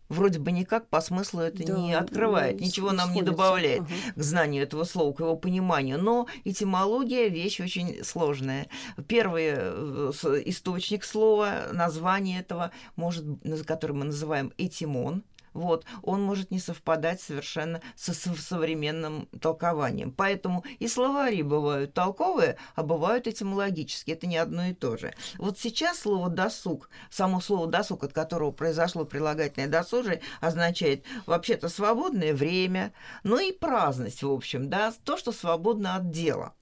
вроде 0.10 0.40
бы 0.40 0.52
никак 0.52 0.88
по 0.88 1.02
смыслу 1.02 1.42
это 1.42 1.66
да, 1.66 1.78
не 1.78 1.94
открывает, 1.94 2.58
да, 2.58 2.66
ничего 2.66 2.92
нам 2.92 3.14
не 3.14 3.22
добавляет 3.22 3.82
угу. 3.82 3.90
к 4.16 4.22
знанию 4.22 4.64
этого 4.64 4.84
слова, 4.84 5.14
к 5.14 5.20
его 5.20 5.36
пониманию. 5.36 6.02
Но 6.02 6.28
этимология 6.44 7.28
вещь 7.28 7.60
очень 7.62 8.04
сложная. 8.04 8.68
Первый 9.08 9.54
э, 9.56 10.12
источник 10.46 11.04
слова, 11.04 11.68
название 11.72 12.40
этого, 12.40 12.72
может, 12.96 13.24
который 13.66 13.94
мы 13.94 14.06
называем 14.06 14.52
этимон– 14.58 15.24
вот, 15.60 15.86
он 16.02 16.22
может 16.24 16.52
не 16.52 16.60
совпадать 16.60 17.22
совершенно 17.22 17.82
со, 17.96 18.14
со 18.14 18.34
современным 18.36 19.28
толкованием. 19.40 20.12
Поэтому 20.12 20.64
и 20.80 20.88
словари 20.88 21.42
бывают 21.42 21.94
толковые, 21.94 22.58
а 22.76 22.84
бывают 22.84 23.28
этимологические. 23.28 24.16
Это 24.16 24.28
не 24.28 24.38
одно 24.38 24.68
и 24.68 24.74
то 24.74 24.98
же. 24.98 25.14
Вот 25.38 25.60
сейчас 25.60 26.00
слово 26.00 26.30
«досуг», 26.30 26.90
само 27.10 27.42
слово 27.42 27.68
«досуг», 27.68 28.04
от 28.04 28.14
которого 28.14 28.52
произошло 28.52 29.06
прилагательное 29.06 29.70
«досужие», 29.70 30.22
означает 30.42 31.06
вообще-то 31.26 31.70
свободное 31.70 32.34
время, 32.34 32.94
но 33.24 33.40
и 33.40 33.52
праздность, 33.52 34.24
в 34.24 34.32
общем, 34.32 34.70
да, 34.70 34.94
то, 35.04 35.18
что 35.18 35.32
свободно 35.32 35.96
от 35.96 36.12
дела. 36.12 36.54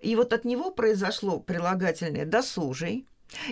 И 0.00 0.16
вот 0.16 0.32
от 0.32 0.44
него 0.44 0.70
произошло 0.70 1.38
прилагательное 1.38 2.24
«досужий», 2.24 3.06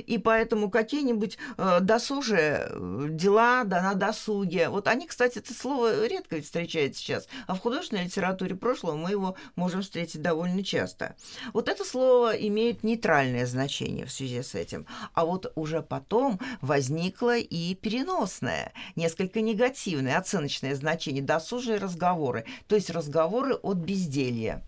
и 0.06 0.18
поэтому 0.18 0.70
какие-нибудь 0.70 1.38
э, 1.56 1.78
досужие 1.80 2.68
э, 2.70 3.06
дела 3.11 3.64
да, 3.64 3.82
на 3.82 3.94
досуге, 3.94 4.68
вот 4.68 4.88
они, 4.88 5.06
кстати, 5.06 5.38
это 5.38 5.54
слово 5.54 6.06
редко 6.06 6.40
встречается 6.40 7.00
сейчас, 7.00 7.28
а 7.47 7.54
в 7.54 7.61
художественной 7.61 8.04
литературе 8.04 8.54
прошлого 8.54 8.97
мы 8.97 9.11
его 9.11 9.37
можем 9.56 9.82
встретить 9.82 10.23
довольно 10.23 10.62
часто. 10.64 11.16
Вот 11.52 11.68
это 11.68 11.85
слово 11.85 12.32
имеет 12.32 12.82
нейтральное 12.82 13.47
значение 13.47 14.06
в 14.06 14.12
связи 14.12 14.42
с 14.42 14.54
этим. 14.54 14.87
А 15.14 15.25
вот 15.25 15.52
уже 15.54 15.82
потом 15.82 16.40
возникло 16.61 17.37
и 17.37 17.75
переносное, 17.75 18.73
несколько 18.97 19.40
негативное, 19.40 20.18
оценочное 20.18 20.75
значение 20.75 21.23
досужие 21.23 21.78
разговоры, 21.78 22.44
то 22.66 22.75
есть 22.75 22.90
разговоры 22.90 23.54
от 23.54 23.78
безделья. 23.78 24.64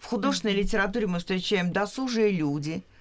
В 0.00 0.06
художественной 0.06 0.54
литературе 0.54 1.06
мы 1.06 1.18
встречаем 1.18 1.70
досужие 1.72 2.30
люди– 2.30 2.82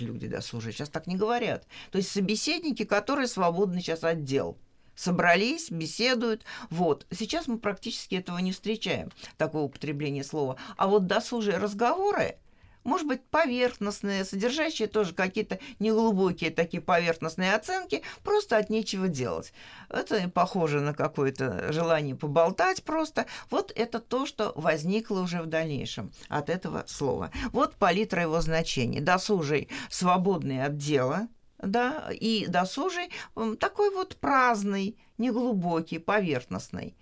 люди 0.00 0.28
досужие 0.28 0.72
сейчас 0.72 0.88
так 0.88 1.06
не 1.06 1.16
говорят. 1.16 1.66
То 1.90 1.98
есть 1.98 2.10
собеседники, 2.10 2.84
которые 2.84 3.28
свободны 3.28 3.80
сейчас 3.80 4.04
от 4.04 4.24
дел 4.24 4.58
собрались, 4.94 5.70
беседуют. 5.70 6.44
Вот. 6.70 7.06
Сейчас 7.10 7.46
мы 7.46 7.58
практически 7.58 8.16
этого 8.16 8.38
не 8.38 8.52
встречаем, 8.52 9.10
такого 9.36 9.62
употребления 9.62 10.24
слова. 10.24 10.56
А 10.76 10.86
вот 10.86 11.06
досужие 11.06 11.58
разговоры, 11.58 12.36
может 12.84 13.06
быть, 13.06 13.24
поверхностные, 13.24 14.24
содержащие 14.24 14.88
тоже 14.88 15.14
какие-то 15.14 15.58
неглубокие 15.78 16.50
такие 16.50 16.82
поверхностные 16.82 17.54
оценки, 17.54 18.02
просто 18.22 18.58
от 18.58 18.70
нечего 18.70 19.08
делать. 19.08 19.52
Это 19.88 20.28
похоже 20.28 20.80
на 20.80 20.94
какое-то 20.94 21.72
желание 21.72 22.14
поболтать 22.14 22.84
просто. 22.84 23.26
Вот 23.50 23.72
это 23.74 24.00
то, 24.00 24.26
что 24.26 24.52
возникло 24.54 25.20
уже 25.20 25.42
в 25.42 25.46
дальнейшем 25.46 26.12
от 26.28 26.50
этого 26.50 26.84
слова. 26.86 27.30
Вот 27.52 27.74
палитра 27.74 28.22
его 28.22 28.40
значений. 28.40 29.00
Досужий, 29.00 29.68
свободный 29.90 30.64
от 30.64 30.76
дела, 30.76 31.28
да, 31.58 32.10
и 32.12 32.46
досужий 32.46 33.10
такой 33.58 33.90
вот 33.90 34.16
праздный, 34.16 34.98
неглубокий, 35.18 35.98
поверхностный. 35.98 36.94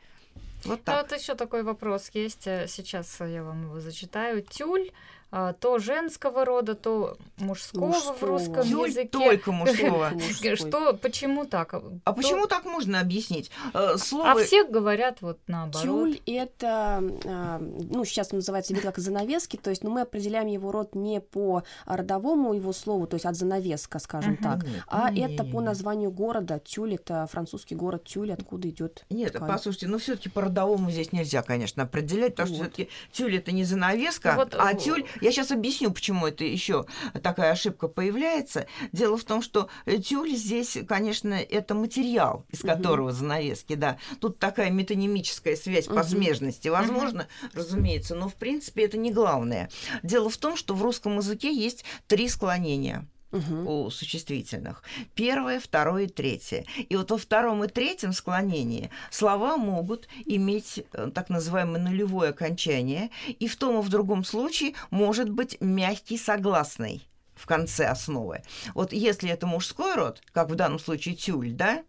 Вот 0.65 0.85
так. 0.85 1.11
Вот 1.11 1.19
еще 1.19 1.35
такой 1.35 1.65
вопрос 1.65 2.11
есть. 2.15 2.47
Э, 2.47 2.67
сейчас 2.69 3.19
я 3.21 3.43
вам 3.43 3.65
его 3.65 3.81
зачитаю. 3.81 4.43
Тюль 4.43 4.91
а, 4.91 4.95
то 5.33 5.79
женского 5.79 6.45
рода, 6.45 6.75
то 6.75 7.17
мужского, 7.39 7.87
мужского. 7.87 8.17
в 8.17 8.23
русском 8.23 8.65
Тюль 8.65 8.89
языке. 8.91 9.09
Только 9.09 9.53
мужского. 9.53 10.13
Что, 10.57 10.93
почему 10.95 11.47
так? 11.47 11.75
А 12.05 12.13
почему 12.13 12.47
так 12.47 12.65
можно 12.67 13.01
объяснить? 13.01 13.51
Э, 13.73 13.97
слово... 13.97 14.33
А 14.33 14.45
все 14.45 14.65
говорят 14.65 15.23
вот 15.23 15.39
наоборот. 15.47 15.83
Тюль– 15.83 16.21
это, 16.27 17.03
а, 17.25 17.59
ну, 17.59 18.05
сейчас 18.05 18.33
называется 18.33 18.75
вид 18.75 18.83
как 18.83 18.99
занавески, 18.99 19.57
то 19.57 19.71
есть, 19.71 19.83
ну, 19.83 19.91
мы 19.91 20.03
определяем 20.03 20.49
его 20.49 20.71
род 20.71 20.95
не 20.95 21.21
по 21.21 21.63
родовому 21.87 22.53
его 22.53 22.73
слову, 22.73 23.07
то 23.07 23.15
есть 23.15 23.25
от 23.25 23.35
занавеска, 23.35 23.99
скажем 23.99 24.37
так, 24.37 24.67
а 24.87 25.13
это 25.15 25.45
по 25.45 25.61
названию 25.61 26.11
города. 26.11 26.59
Тюль– 26.59 26.95
это 26.97 27.27
французский 27.31 27.75
город 27.75 28.05
Тюль, 28.05 28.33
откуда 28.33 28.69
идет 28.69 29.05
Нет, 29.09 29.35
послушайте, 29.39 29.89
ну, 29.89 29.99
все 29.99 30.17
таки 30.17 30.29
по 30.29 30.43
родовому 30.43 30.91
здесь 30.91 31.13
нельзя, 31.13 31.43
конечно, 31.43 31.85
определять, 31.85 32.35
потому 32.35 32.49
что 32.49 32.57
все 32.57 32.71
таки 32.71 32.89
тюль– 33.13 33.37
это 33.39 33.53
не 33.53 33.65
занавеска, 33.65 34.49
а 34.59 34.75
тюль 34.75 35.07
я 35.23 35.33
сейчас 35.33 35.51
объясню, 35.51 35.91
почему 35.93 36.27
это 36.27 36.45
еще 36.45 36.87
такая 37.23 37.53
ошибка 37.53 37.89
появляется. 37.89 38.67
Дело 38.93 39.17
в 39.17 39.25
том, 39.25 39.43
что 39.43 39.69
тюль 40.05 40.35
здесь, 40.35 40.79
конечно, 40.89 41.35
это 41.35 41.75
материал, 41.75 42.45
из 42.51 42.61
которого 42.61 43.09
угу. 43.09 43.17
занавески, 43.17 43.75
да. 43.75 43.99
Тут 44.21 44.39
такая 44.39 44.71
метонимическая 44.71 45.57
связь 45.57 45.87
угу. 45.87 45.97
по 45.97 46.03
смежности, 46.03 46.69
возможно, 46.69 47.29
угу. 47.43 47.51
разумеется, 47.55 48.15
но 48.15 48.29
в 48.29 48.35
принципе 48.35 48.85
это 48.85 48.99
не 48.99 49.13
главное. 49.13 49.71
Дело 50.03 50.29
в 50.29 50.37
том, 50.37 50.57
что 50.57 50.75
в 50.75 50.83
русском 50.83 51.17
языке 51.17 51.55
есть 51.55 51.85
три 52.07 52.29
склонения 52.29 53.07
угу. 53.33 53.87
у 53.87 53.91
существительных. 53.91 54.83
Первое, 55.15 55.59
второе 55.59 56.09
третье. 56.09 56.65
И 56.89 56.97
вот 56.97 57.11
во 57.11 57.19
втором 57.19 57.65
и 57.65 57.69
третьем 57.69 58.13
склонении 58.13 58.91
слова 59.11 59.57
могут 59.57 60.09
иметь 60.25 60.85
э, 60.93 61.11
так 61.13 61.29
называемое 61.31 61.81
нулевое 61.81 62.31
окончание, 62.31 63.11
и 63.27 63.49
в 63.49 63.57
том 63.57 63.79
и 63.79 63.83
в 63.83 63.89
другом 63.89 64.25
случае 64.25 64.75
может 64.91 65.31
быть 65.31 65.57
мягкий 65.61 66.19
согласный 66.19 67.07
в 67.35 67.47
конце 67.47 67.87
основы. 67.87 68.43
Вот 68.75 68.93
если 68.93 69.31
это 69.31 69.47
мужской 69.47 69.95
род, 69.95 70.23
как 70.33 70.51
в 70.51 70.55
данном 70.55 70.79
случае 70.79 71.17
тюль, 71.17 71.53
да, 71.53 71.83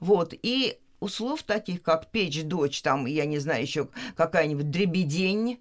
вот, 0.00 0.34
и 0.42 0.78
у 1.00 1.08
слов 1.08 1.42
таких, 1.42 1.82
как 1.82 2.10
печь, 2.10 2.44
дочь, 2.44 2.82
там, 2.82 3.06
я 3.06 3.24
не 3.24 3.38
знаю, 3.38 3.62
еще 3.62 3.88
какая-нибудь 4.16 4.70
дребедень, 4.70 5.60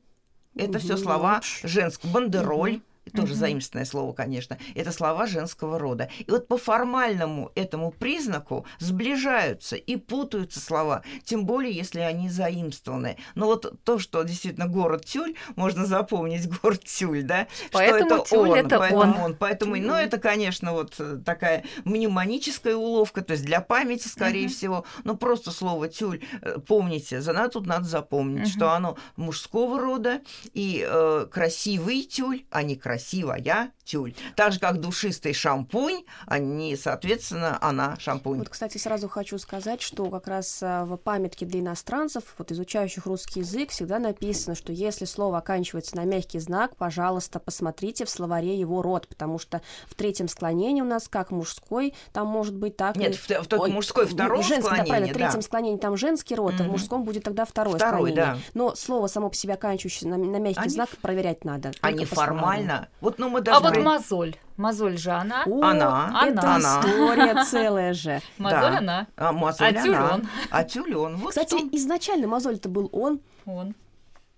это 0.56 0.80
все 0.80 0.98
слова 0.98 1.42
женского, 1.64 2.12
бандероль, 2.12 2.82
тоже 3.10 3.34
угу. 3.34 3.40
заимственное 3.40 3.86
слово, 3.86 4.14
конечно, 4.14 4.58
это 4.76 4.92
слова 4.92 5.28
женского 5.28 5.80
рода. 5.80 6.10
И 6.20 6.32
вот 6.32 6.48
по 6.48 6.58
формальному 6.58 7.52
этому 7.56 7.92
признаку 7.92 8.66
сближаются 8.80 9.76
и 9.76 9.96
путаются 9.96 10.60
слова, 10.60 11.04
тем 11.24 11.46
более, 11.46 11.74
если 11.74 12.00
они 12.00 12.30
заимствованы. 12.30 13.18
Но 13.36 13.48
вот 13.48 13.84
то, 13.84 14.00
что 14.00 14.24
действительно 14.24 14.68
город 14.68 15.06
Тюль, 15.06 15.36
можно 15.56 15.86
запомнить 15.86 16.48
город 16.62 16.84
Тюль, 16.84 17.24
да, 17.24 17.48
поэтому 17.72 18.06
что 18.06 18.16
это 18.16 18.30
Тюль 18.30 18.50
он, 18.50 18.58
это 18.58 18.80
поэтому 18.80 19.02
он. 19.02 19.18
он. 19.18 19.36
Поэтому, 19.36 19.76
ну, 19.76 19.94
это, 19.94 20.18
конечно, 20.18 20.74
вот 20.74 20.96
э, 21.00 21.20
такая 21.26 21.64
мнемоническая 21.86 22.76
уловка, 22.76 23.22
то 23.22 23.34
есть 23.34 23.46
для 23.46 23.62
памяти, 23.62 24.08
скорее 24.08 24.46
угу. 24.46 24.54
всего, 24.54 24.86
но 25.04 25.16
просто 25.16 25.52
слово 25.52 25.88
Тюль, 25.88 26.24
э, 26.42 26.58
помните, 26.66 27.22
за 27.22 27.34
тут 27.50 27.66
надо 27.66 27.86
запомнить, 27.86 28.48
угу. 28.48 28.50
что 28.50 28.72
оно 28.72 28.98
мужского 29.16 29.80
рода 29.80 30.22
и 30.54 30.86
э, 30.88 31.28
красивый 31.32 32.04
тюль, 32.04 32.46
а 32.50 32.64
не 32.64 32.76
красивый 32.76 32.99
красивая 33.00 33.72
тюль. 33.86 34.14
Так 34.36 34.52
же, 34.52 34.60
как 34.60 34.80
душистый 34.80 35.34
шампунь, 35.34 36.04
они, 36.28 36.76
соответственно, 36.76 37.58
она 37.60 37.98
шампунь. 37.98 38.38
Вот, 38.38 38.50
кстати, 38.50 38.78
сразу 38.78 39.10
хочу 39.10 39.40
сказать, 39.40 39.82
что 39.82 40.12
как 40.12 40.28
раз 40.28 40.60
а, 40.62 40.86
в 40.86 40.96
памятке 40.98 41.46
для 41.48 41.62
иностранцев, 41.62 42.36
вот 42.38 42.52
изучающих 42.52 43.08
русский 43.08 43.40
язык, 43.40 43.72
всегда 43.72 43.98
написано, 43.98 44.56
что 44.56 44.72
если 44.72 45.06
слово 45.06 45.40
оканчивается 45.40 45.96
на 45.96 46.06
мягкий 46.06 46.38
знак, 46.38 46.76
пожалуйста, 46.76 47.40
посмотрите 47.40 48.06
в 48.06 48.12
словаре 48.12 48.60
его 48.60 48.84
род, 48.84 49.08
потому 49.08 49.40
что 49.40 49.62
в 49.88 49.96
третьем 49.96 50.28
склонении 50.28 50.82
у 50.82 50.86
нас 50.86 51.08
как 51.08 51.32
мужской, 51.32 51.96
там 52.14 52.28
может 52.28 52.56
быть 52.56 52.78
так... 52.78 52.96
Нет, 52.96 53.16
и... 53.16 53.18
в, 53.18 53.28
в, 53.28 53.52
в 53.52 53.70
мужской 53.70 54.06
втором 54.06 54.44
женский, 54.44 54.62
склонении, 54.62 54.84
да, 54.84 54.90
правильно, 54.90 55.14
в 55.14 55.18
третьем 55.18 55.40
да. 55.40 55.42
склонении 55.42 55.80
там 55.80 55.98
женский 55.98 56.36
род, 56.36 56.54
mm-hmm. 56.54 56.62
а 56.62 56.68
в 56.68 56.72
мужском 56.72 57.04
будет 57.06 57.24
тогда 57.24 57.46
второе 57.46 57.78
Второй, 57.78 58.12
склонение. 58.12 58.36
Да. 58.36 58.40
Но 58.54 58.76
слово 58.76 59.08
само 59.08 59.30
по 59.30 59.36
себе 59.36 59.56
оканчивающееся 59.56 60.08
на, 60.10 60.18
на 60.18 60.38
мягкий 60.38 60.62
они... 60.62 60.70
знак 60.70 60.90
проверять 61.02 61.44
надо. 61.44 61.72
Они 61.82 62.06
формально 62.06 62.89
вот, 63.02 63.18
ну, 63.18 63.30
мы 63.30 63.42
даже... 63.42 63.58
А 63.58 63.62
вот 63.62 63.78
мозоль. 63.78 64.36
Мозоль 64.58 64.98
же 64.98 65.12
она. 65.12 65.44
О, 65.46 65.64
она. 65.64 66.22
Это 66.28 66.56
она. 66.56 66.82
история 66.82 67.46
целая 67.46 67.94
же. 67.94 68.22
Мозоль 68.38 68.60
да. 68.60 68.78
она. 68.78 69.08
А, 69.16 69.32
мозоль 69.32 69.68
а 69.68 69.70
она. 69.70 69.82
тюлен. 69.82 70.30
А 70.52 70.64
тюлен. 70.64 71.16
Вот 71.18 71.30
Кстати, 71.30 71.58
что... 71.58 71.78
изначально 71.78 72.28
мозоль-то 72.28 72.68
был 72.68 72.90
он. 72.92 73.22
Он. 73.46 73.74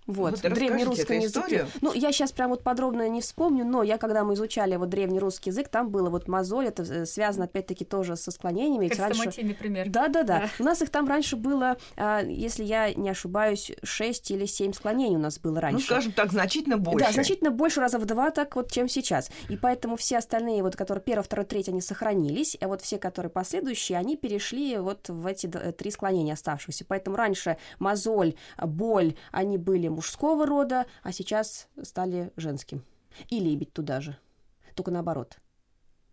Вот, 0.06 0.42
вот 0.42 0.52
древнерусском 0.52 1.18
языке. 1.18 1.66
Ну, 1.80 1.92
я 1.92 2.10
сейчас 2.10 2.32
прям 2.32 2.50
вот 2.50 2.64
подробно 2.64 3.08
не 3.08 3.20
вспомню, 3.20 3.64
но 3.64 3.84
я, 3.84 3.98
когда 3.98 4.24
мы 4.24 4.34
изучали 4.34 4.74
вот 4.76 4.88
древнерусский 4.88 5.50
язык, 5.50 5.68
там 5.68 5.90
было 5.90 6.10
вот 6.10 6.26
мозоль, 6.26 6.66
это 6.66 6.82
э, 6.82 7.06
связано 7.06 7.44
опять-таки 7.44 7.84
тоже 7.84 8.16
со 8.16 8.32
склонениями. 8.32 8.90
Раньше... 8.92 9.30
пример. 9.54 9.88
Да, 9.88 10.08
да, 10.08 10.24
да. 10.24 10.48
У 10.58 10.64
нас 10.64 10.82
их 10.82 10.90
там 10.90 11.06
раньше 11.06 11.36
было, 11.36 11.76
а, 11.96 12.20
если 12.22 12.64
я 12.64 12.92
не 12.94 13.10
ошибаюсь, 13.10 13.70
6 13.82 14.32
или 14.32 14.46
7 14.46 14.72
склонений 14.72 15.16
у 15.16 15.20
нас 15.20 15.38
было 15.38 15.54
ну, 15.54 15.60
раньше. 15.60 15.78
Ну, 15.78 15.84
скажем 15.84 16.12
так, 16.12 16.32
значительно 16.32 16.78
больше. 16.78 17.06
Да, 17.06 17.12
значительно 17.12 17.50
больше, 17.50 17.80
раза 17.80 17.98
в 17.98 18.04
два 18.04 18.30
так 18.32 18.56
вот, 18.56 18.72
чем 18.72 18.88
сейчас. 18.88 19.30
И 19.48 19.56
поэтому 19.56 19.96
все 19.96 20.18
остальные, 20.18 20.62
вот, 20.64 20.74
которые 20.74 21.02
первый, 21.02 21.22
второй, 21.22 21.46
третий, 21.46 21.70
они 21.70 21.80
сохранились, 21.80 22.56
а 22.60 22.66
вот 22.66 22.82
все, 22.82 22.98
которые 22.98 23.30
последующие, 23.30 23.98
они 23.98 24.16
перешли 24.16 24.78
вот 24.78 25.08
в 25.08 25.26
эти 25.26 25.46
три 25.46 25.90
склонения 25.92 26.34
оставшиеся. 26.34 26.84
Поэтому 26.88 27.16
раньше 27.16 27.56
мозоль, 27.78 28.34
боль, 28.58 29.14
они 29.30 29.58
были 29.58 29.91
мужского 29.92 30.46
рода, 30.46 30.86
а 31.02 31.12
сейчас 31.12 31.68
стали 31.82 32.32
женским. 32.36 32.84
И 33.28 33.38
лебедь 33.38 33.72
туда 33.72 34.00
же. 34.00 34.16
Только 34.74 34.90
наоборот. 34.90 35.38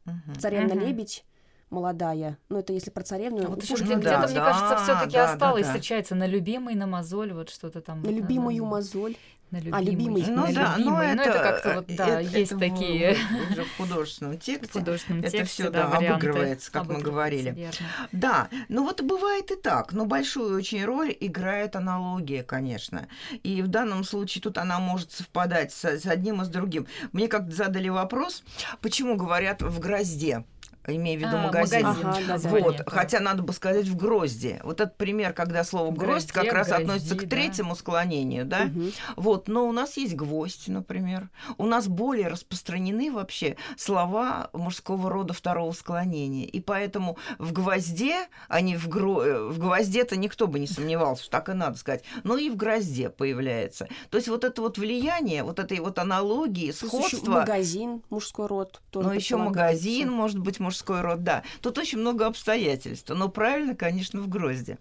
Угу. 0.05 0.39
Царевна-лебедь 0.39 1.25
молодая. 1.69 2.37
Ну, 2.49 2.59
это 2.59 2.73
если 2.73 2.89
про 2.89 3.03
царевну. 3.03 3.45
А 3.45 3.47
вот 3.49 3.63
еще 3.63 3.75
где-то, 3.75 4.01
да, 4.01 4.27
мне 4.27 4.35
да, 4.35 4.45
кажется, 4.45 4.83
все-таки 4.83 5.13
да, 5.13 5.31
осталось, 5.31 5.65
да, 5.65 5.73
да. 5.73 5.73
встречается 5.73 6.15
на 6.15 6.25
любимый, 6.25 6.75
на 6.75 6.87
мозоль, 6.87 7.33
вот 7.33 7.49
что-то 7.49 7.81
там. 7.81 8.01
На 8.01 8.09
любимую 8.09 8.65
мозоль. 8.65 9.15
На 9.51 9.57
любимый. 9.57 9.79
А, 9.79 9.81
любимый. 9.81 10.23
Ну 10.27 10.35
на 10.35 10.53
да, 10.53 10.75
любимый. 10.77 10.83
но 10.83 10.91
ну, 10.91 11.01
это, 11.01 11.29
это 11.29 11.39
как-то 11.39 11.73
вот, 11.75 11.85
да, 11.87 12.21
это, 12.21 12.37
есть 12.37 12.51
это 12.51 12.59
такие... 12.59 13.15
В, 13.15 13.51
уже 13.51 13.63
в 13.63 13.77
художественном 13.77 14.37
тексте. 14.39 14.67
В 14.67 14.71
художественном 14.73 15.21
это 15.21 15.31
тексте, 15.31 15.63
все, 15.63 15.69
да, 15.71 15.87
да, 15.87 15.97
обыгрывается, 15.97 16.71
как 16.71 16.87
мы 16.87 17.01
говорили. 17.01 17.51
Верно. 17.51 17.87
Да, 18.11 18.49
ну 18.67 18.83
вот 18.83 19.01
бывает 19.01 19.49
и 19.49 19.55
так, 19.55 19.91
но 19.93 20.05
большую 20.05 20.55
очень 20.55 20.85
роль 20.85 21.15
играет 21.19 21.75
аналогия, 21.75 22.43
конечно. 22.43 23.07
И 23.41 23.61
в 23.63 23.67
данном 23.67 24.03
случае 24.03 24.41
тут 24.43 24.57
она 24.59 24.79
может 24.79 25.11
совпадать 25.11 25.73
с, 25.73 25.83
с 25.83 26.05
одним 26.05 26.41
и 26.41 26.45
с 26.45 26.47
другим. 26.47 26.85
Мне 27.11 27.27
как-то 27.27 27.51
задали 27.51 27.89
вопрос, 27.89 28.43
почему 28.81 29.15
говорят 29.15 29.63
в 29.63 29.79
грозде 29.79 30.43
имея 30.87 31.17
в 31.17 31.21
виду 31.21 31.37
а, 31.37 31.43
магазин. 31.43 31.85
магазин. 31.85 32.31
Ага, 32.31 32.47
вот, 32.49 32.77
да. 32.77 32.83
хотя 32.87 33.19
надо 33.19 33.43
бы 33.43 33.53
сказать 33.53 33.87
в 33.87 33.95
грозде. 33.95 34.59
Вот 34.63 34.81
этот 34.81 34.97
пример, 34.97 35.33
когда 35.33 35.63
слово 35.63 35.91
гроздь 35.91 36.31
как 36.31 36.51
раз 36.51 36.67
грозди, 36.67 36.83
относится 36.83 37.15
к 37.15 37.29
третьему 37.29 37.71
да. 37.71 37.75
склонению, 37.75 38.45
да. 38.45 38.63
Угу. 38.63 38.83
Вот, 39.17 39.47
но 39.47 39.67
у 39.67 39.71
нас 39.71 39.97
есть 39.97 40.15
гвоздь, 40.15 40.67
например. 40.67 41.29
У 41.57 41.65
нас 41.65 41.87
более 41.87 42.27
распространены 42.27 43.11
вообще 43.11 43.57
слова 43.77 44.49
мужского 44.53 45.09
рода 45.09 45.33
второго 45.33 45.71
склонения, 45.71 46.45
и 46.45 46.59
поэтому 46.59 47.17
в 47.37 47.51
гвозде, 47.51 48.27
а 48.47 48.61
не 48.61 48.77
в 48.77 48.87
гро... 48.87 49.23
Э, 49.23 49.47
в 49.49 49.59
гвозде-то 49.59 50.15
никто 50.17 50.47
бы 50.47 50.59
не 50.59 50.67
сомневался, 50.67 51.23
что 51.23 51.31
так 51.31 51.49
и 51.49 51.53
надо 51.53 51.77
сказать, 51.77 52.03
но 52.23 52.37
и 52.37 52.49
в 52.49 52.55
грозде 52.55 53.09
появляется. 53.09 53.87
То 54.09 54.17
есть 54.17 54.27
вот 54.27 54.43
это 54.43 54.61
вот 54.61 54.77
влияние, 54.77 55.43
вот 55.43 55.59
этой 55.59 55.79
вот 55.79 55.99
аналогии, 55.99 56.71
сходства. 56.71 57.31
Магазин 57.31 58.03
мужской 58.09 58.47
род. 58.47 58.81
Но 58.93 59.13
еще 59.13 59.37
магазин, 59.37 60.11
может 60.11 60.39
быть, 60.39 60.59
мужской 60.69 61.01
род, 61.01 61.23
да. 61.23 61.43
Тут 61.61 61.77
очень 61.77 61.97
много 61.97 62.27
обстоятельств, 62.27 63.09
но 63.09 63.27
правильно, 63.27 63.75
конечно, 63.75 64.21
в 64.21 64.29
грозде. 64.29 64.77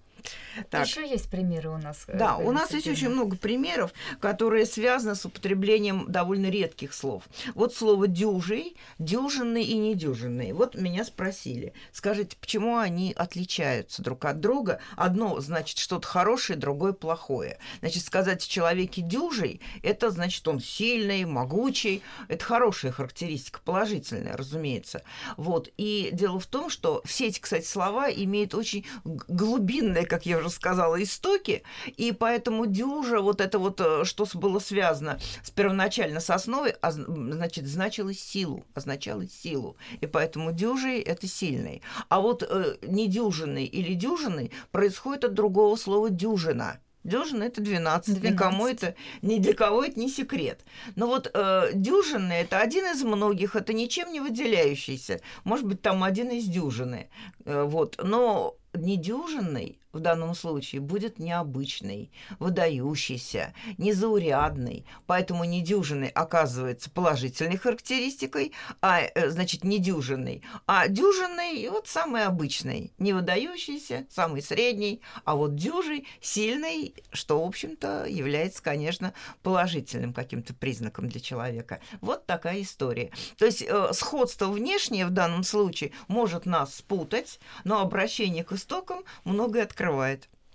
Так. 0.70 0.87
Еще 0.87 1.08
есть 1.08 1.30
примеры 1.30 1.70
у 1.70 1.78
нас. 1.78 2.04
Э, 2.06 2.16
да, 2.16 2.37
у 2.37 2.52
нас 2.52 2.73
есть 2.73 2.88
очень 2.88 3.08
много 3.08 3.37
примеров, 3.37 3.92
которые 4.20 4.66
связаны 4.66 5.14
с 5.14 5.25
употреблением 5.25 6.06
довольно 6.08 6.47
редких 6.47 6.94
слов. 6.94 7.25
Вот 7.54 7.75
слово 7.75 8.06
дюжий, 8.06 8.76
дюжинный 8.99 9.64
и 9.64 9.75
недюжинный. 9.75 10.52
Вот 10.52 10.75
меня 10.75 11.04
спросили, 11.04 11.73
скажите, 11.92 12.37
почему 12.40 12.76
они 12.78 13.12
отличаются 13.16 14.02
друг 14.02 14.25
от 14.25 14.40
друга? 14.40 14.80
Одно 14.97 15.40
значит 15.40 15.78
что-то 15.78 16.06
хорошее, 16.06 16.58
другое 16.58 16.92
плохое. 16.92 17.58
Значит, 17.80 18.04
сказать 18.04 18.44
о 18.44 18.49
человеке 18.49 19.02
дюжий, 19.02 19.61
это 19.82 20.11
значит 20.11 20.47
он 20.49 20.61
сильный, 20.61 21.25
могучий. 21.25 22.02
Это 22.28 22.44
хорошая 22.44 22.92
характеристика, 22.92 23.61
положительная, 23.64 24.37
разумеется. 24.37 25.02
Вот. 25.37 25.70
И 25.76 26.11
дело 26.12 26.40
в 26.40 26.47
том, 26.47 26.70
что 26.70 27.02
все 27.04 27.28
эти, 27.28 27.40
кстати, 27.40 27.64
слова 27.64 28.11
имеют 28.11 28.54
очень 28.54 28.87
глубинное 29.04 30.04
как 30.04 30.17
я 30.26 30.38
уже 30.38 30.50
сказала, 30.50 31.02
истоки, 31.02 31.62
и 31.96 32.12
поэтому 32.12 32.66
дюжа, 32.66 33.20
вот 33.20 33.40
это 33.40 33.58
вот, 33.58 33.80
э, 33.80 34.04
что 34.04 34.26
было 34.34 34.58
связано 34.58 35.18
с 35.42 35.50
первоначально 35.50 36.20
с 36.20 36.30
основой, 36.30 36.75
а, 36.80 36.90
значит, 36.92 37.66
значило 37.66 38.12
силу, 38.14 38.64
означало 38.75 39.26
силу, 39.28 39.76
и 40.00 40.06
поэтому 40.06 40.52
дюжий– 40.52 41.00
это 41.02 41.26
сильный. 41.26 41.82
А 42.08 42.20
вот 42.20 42.42
э, 42.42 42.76
недюжинный 42.82 43.64
или 43.64 43.94
дюжинный 43.94 44.52
происходит 44.70 45.25
от 45.25 45.34
другого 45.34 45.76
слова 45.76 46.10
дюжина– 46.10 46.80
Дюжина 47.08 47.44
это 47.44 47.60
12. 47.60 48.20
12. 48.20 48.32
Никому 48.34 48.66
это, 48.66 48.94
ни 49.22 49.38
для 49.38 49.54
кого 49.54 49.84
это 49.84 49.98
не 49.98 50.08
секрет. 50.08 50.60
Но 50.96 51.06
вот 51.06 51.30
э, 51.32 51.70
дюжина 51.72 52.32
это 52.32 52.60
один 52.60 52.84
из 52.87 53.02
многих, 53.02 53.57
это 53.57 53.72
ничем 53.72 54.12
не 54.12 54.20
выделяющийся. 54.20 55.20
Может 55.44 55.66
быть, 55.66 55.81
там 55.81 56.04
один 56.04 56.31
из 56.31 56.44
дюжины. 56.44 57.09
Э, 57.44 57.62
вот. 57.62 58.00
Но 58.02 58.57
недюжинный 58.74 59.81
в 59.92 60.01
данном 60.01 60.35
случае 60.35 60.81
будет 60.81 61.18
необычный, 61.18 62.11
выдающийся, 62.38 63.55
незаурядный. 63.79 64.85
Поэтому 65.07 65.44
недюжинный 65.44 66.09
оказывается 66.09 66.90
положительной 66.90 67.57
характеристикой, 67.57 68.53
а, 68.81 69.01
э, 69.01 69.31
значит, 69.31 69.64
недюжинный. 69.64 70.42
А 70.66 70.88
дюжинный 70.88 71.68
вот 71.70 71.88
самый 71.88 72.24
обычный, 72.24 72.92
не 72.98 73.12
выдающийся, 73.12 74.07
самый 74.11 74.42
средний, 74.42 75.01
а 75.24 75.35
вот 75.35 75.55
дюжий, 75.55 76.07
сильный, 76.20 76.94
что, 77.12 77.42
в 77.42 77.46
общем-то, 77.46 78.07
является, 78.07 78.62
конечно, 78.62 79.14
положительным 79.42 80.12
каким-то 80.12 80.55
признаком 80.55 81.09
для 81.09 81.20
человека. 81.20 81.81
Вот 82.01 82.27
такая 82.27 82.61
история. 82.62 83.11
То 83.38 83.46
есть 83.46 83.62
э, 83.66 83.92
сходство 83.92 84.46
внешнее 84.46 85.07
в 85.07 85.11
данном 85.11 85.44
случае 85.44 85.92
может 86.09 86.44
нас 86.44 86.74
спутать, 86.74 87.40
но 87.64 87.81
обращение 87.81 88.44
к 88.44 88.53
истокам 88.53 89.05
многое 89.24 89.62
открывает. 89.62 89.78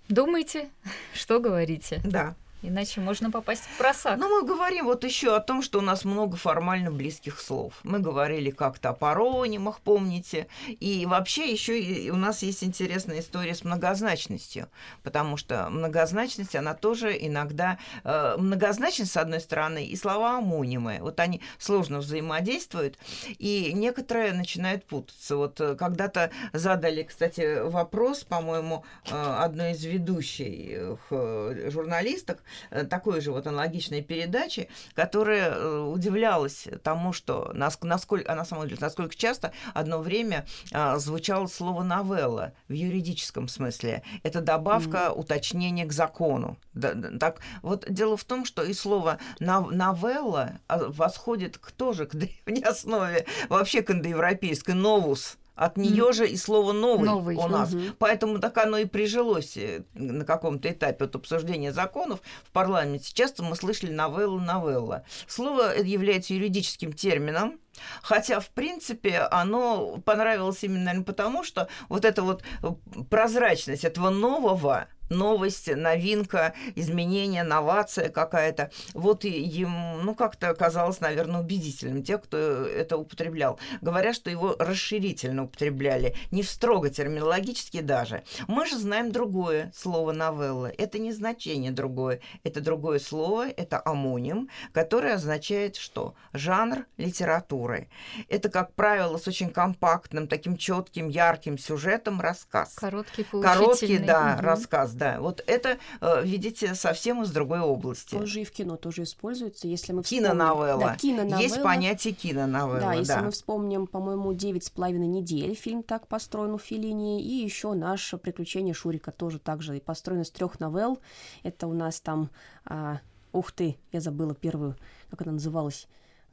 Думайте, 0.08 0.68
что 1.14 1.40
говорите. 1.40 2.00
Да. 2.04 2.36
Иначе 2.66 3.00
можно 3.00 3.30
попасть 3.30 3.64
в 3.64 3.78
просак. 3.78 4.18
Но 4.18 4.28
мы 4.28 4.46
говорим 4.46 4.86
вот 4.86 5.04
еще 5.04 5.36
о 5.36 5.40
том, 5.40 5.62
что 5.62 5.80
у 5.80 5.82
нас 5.82 6.04
много 6.04 6.36
формально 6.36 6.90
близких 6.90 7.38
слов. 7.38 7.74
Мы 7.82 7.98
говорили 7.98 8.50
как-то 8.50 8.90
о 8.90 8.92
паронимах, 8.94 9.80
помните. 9.80 10.46
И 10.68 11.04
вообще 11.04 11.52
еще 11.52 12.10
у 12.10 12.16
нас 12.16 12.42
есть 12.42 12.64
интересная 12.64 13.20
история 13.20 13.54
с 13.54 13.64
многозначностью. 13.64 14.68
Потому 15.02 15.36
что 15.36 15.68
многозначность, 15.70 16.56
она 16.56 16.74
тоже 16.74 17.14
иногда... 17.20 17.78
Э, 18.04 18.36
многозначность, 18.38 19.12
с 19.12 19.16
одной 19.18 19.40
стороны, 19.40 19.84
и 19.84 19.94
слова 19.96 20.38
амонимы. 20.38 20.98
Вот 21.00 21.20
они 21.20 21.42
сложно 21.58 21.98
взаимодействуют, 21.98 22.98
и 23.38 23.72
некоторые 23.74 24.32
начинают 24.32 24.84
путаться. 24.84 25.36
Вот 25.36 25.60
э, 25.60 25.74
когда-то 25.74 26.30
задали, 26.52 27.02
кстати, 27.02 27.60
вопрос, 27.60 28.24
по-моему, 28.24 28.84
э, 29.10 29.36
одной 29.40 29.72
из 29.72 29.84
ведущих 29.84 30.98
э, 31.10 31.70
журналисток, 31.70 32.42
такой 32.88 33.20
же 33.20 33.32
вот 33.32 33.46
аналогичной 33.46 34.02
передачи, 34.02 34.68
которая 34.94 35.50
э, 35.50 35.80
удивлялась 35.80 36.68
тому, 36.82 37.12
что 37.12 37.50
насколько, 37.54 38.30
она 38.30 38.44
сама 38.44 38.62
удивилась, 38.62 38.80
насколько 38.80 39.14
часто 39.14 39.52
одно 39.72 39.98
время 40.00 40.46
а, 40.72 40.98
звучало 40.98 41.46
слово 41.46 41.82
новелла 41.82 42.52
в 42.68 42.72
юридическом 42.72 43.48
смысле. 43.48 44.02
Это 44.22 44.40
добавка, 44.40 44.98
mm-hmm. 44.98 45.18
уточнение 45.18 45.86
к 45.86 45.92
закону. 45.92 46.58
Да, 46.72 46.94
так, 47.18 47.40
вот 47.62 47.86
дело 47.88 48.16
в 48.16 48.24
том, 48.24 48.44
что 48.44 48.62
и 48.62 48.72
слово 48.72 49.18
новелла 49.40 50.58
а, 50.68 50.78
восходит 50.88 51.58
к 51.58 51.70
тоже 51.72 52.06
к 52.06 52.14
древней 52.14 52.62
основе, 52.62 53.26
вообще 53.48 53.82
к 53.82 53.90
индоевропейской 53.90 54.74
новус 54.74 55.38
от 55.54 55.76
нее 55.76 56.10
mm. 56.10 56.12
же 56.12 56.28
и 56.28 56.36
слово 56.36 56.72
новый, 56.72 57.08
новый 57.08 57.36
у 57.36 57.46
нас. 57.46 57.72
Угу. 57.72 57.82
Поэтому 57.98 58.38
так 58.40 58.58
оно 58.58 58.78
и 58.78 58.86
прижилось 58.86 59.56
э, 59.56 59.84
на 59.94 60.24
каком-то 60.24 60.70
этапе 60.70 61.04
от 61.04 61.14
обсуждения 61.14 61.72
законов 61.72 62.20
в 62.44 62.50
парламенте. 62.50 63.12
Часто 63.14 63.42
мы 63.44 63.54
слышали 63.54 63.92
новелла, 63.92 64.40
новелла. 64.40 65.04
Слово 65.28 65.80
является 65.80 66.34
юридическим 66.34 66.92
термином, 66.92 67.60
Хотя, 68.02 68.40
в 68.40 68.48
принципе, 68.50 69.18
оно 69.30 69.98
понравилось 70.04 70.62
именно 70.62 70.84
наверное, 70.84 71.04
потому, 71.04 71.44
что 71.44 71.68
вот 71.88 72.04
эта 72.04 72.22
вот 72.22 72.42
э, 72.62 72.68
прозрачность 73.10 73.84
этого 73.84 74.10
нового, 74.10 74.88
новость, 75.10 75.74
новинка, 75.74 76.54
изменение, 76.74 77.42
новация 77.42 78.08
какая-то. 78.08 78.70
Вот 78.94 79.24
и 79.24 79.30
им, 79.30 80.04
ну, 80.04 80.14
как-то 80.14 80.50
оказалось, 80.50 81.00
наверное, 81.00 81.40
убедительным 81.40 82.02
те, 82.02 82.18
кто 82.18 82.38
это 82.38 82.96
употреблял. 82.96 83.58
Говорят, 83.80 84.16
что 84.16 84.30
его 84.30 84.56
расширительно 84.58 85.44
употребляли, 85.44 86.14
не 86.30 86.42
в 86.42 86.48
строго 86.48 86.90
терминологически 86.90 87.80
даже. 87.80 88.22
Мы 88.48 88.66
же 88.66 88.78
знаем 88.78 89.12
другое 89.12 89.72
слово 89.74 90.12
новелла. 90.12 90.72
Это 90.78 90.98
не 90.98 91.12
значение 91.12 91.70
другое. 91.70 92.20
Это 92.42 92.60
другое 92.60 92.98
слово, 92.98 93.48
это 93.48 93.80
амоним, 93.84 94.48
которое 94.72 95.14
означает 95.14 95.76
что? 95.76 96.14
Жанр 96.32 96.86
литературы 96.96 97.63
литературы. 97.64 97.88
Это, 98.28 98.48
как 98.48 98.72
правило, 98.74 99.16
с 99.16 99.26
очень 99.26 99.50
компактным, 99.50 100.28
таким 100.28 100.56
четким, 100.56 101.08
ярким 101.08 101.58
сюжетом 101.58 102.20
рассказ. 102.20 102.74
Короткий, 102.74 103.24
Короткий, 103.24 103.98
да, 103.98 104.34
угу. 104.36 104.44
рассказ, 104.44 104.92
да. 104.92 105.20
Вот 105.20 105.42
это, 105.46 105.78
э, 106.00 106.24
видите, 106.24 106.74
совсем 106.74 107.22
из 107.22 107.30
другой 107.30 107.60
области. 107.60 108.14
Тоже 108.14 108.40
и 108.40 108.44
в 108.44 108.52
кино 108.52 108.76
тоже 108.76 109.02
используется, 109.02 109.68
если 109.68 109.92
мы 109.92 110.02
вспомним... 110.02 110.24
Киноновелла. 110.24 110.80
Да, 110.80 110.96
киноновелла. 110.96 111.40
Есть 111.40 111.62
понятие 111.62 112.14
киноновелла, 112.14 112.80
да. 112.80 112.92
если 112.94 113.14
да. 113.14 113.22
мы 113.22 113.30
вспомним, 113.30 113.86
по-моему, 113.86 114.32
«Девять 114.32 114.64
с 114.64 114.70
половиной 114.70 115.06
недель», 115.06 115.54
фильм 115.54 115.82
так 115.82 116.06
построен 116.06 116.52
у 116.52 116.58
Филини, 116.58 117.22
и 117.22 117.44
еще 117.44 117.72
наше 117.74 118.18
«Приключение 118.18 118.74
Шурика» 118.74 119.10
тоже 119.10 119.38
так 119.38 119.62
же 119.62 119.80
построен 119.80 120.22
из 120.22 120.30
трех 120.30 120.60
новелл. 120.60 120.98
Это 121.42 121.66
у 121.66 121.72
нас 121.72 122.00
там... 122.00 122.30
А, 122.64 123.00
ух 123.32 123.52
ты, 123.52 123.76
я 123.92 124.00
забыла 124.00 124.34
первую, 124.34 124.76
как 125.10 125.22
она 125.22 125.32
называлась. 125.32 125.88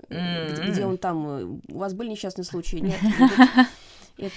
Mm-hmm. 0.10 0.72
Где, 0.72 0.86
он 0.86 0.98
там... 0.98 1.28
Э, 1.28 1.44
у 1.74 1.78
вас 1.78 1.94
были 1.94 2.10
несчастные 2.10 2.46
случаи? 2.46 2.78
Нет? 2.78 3.00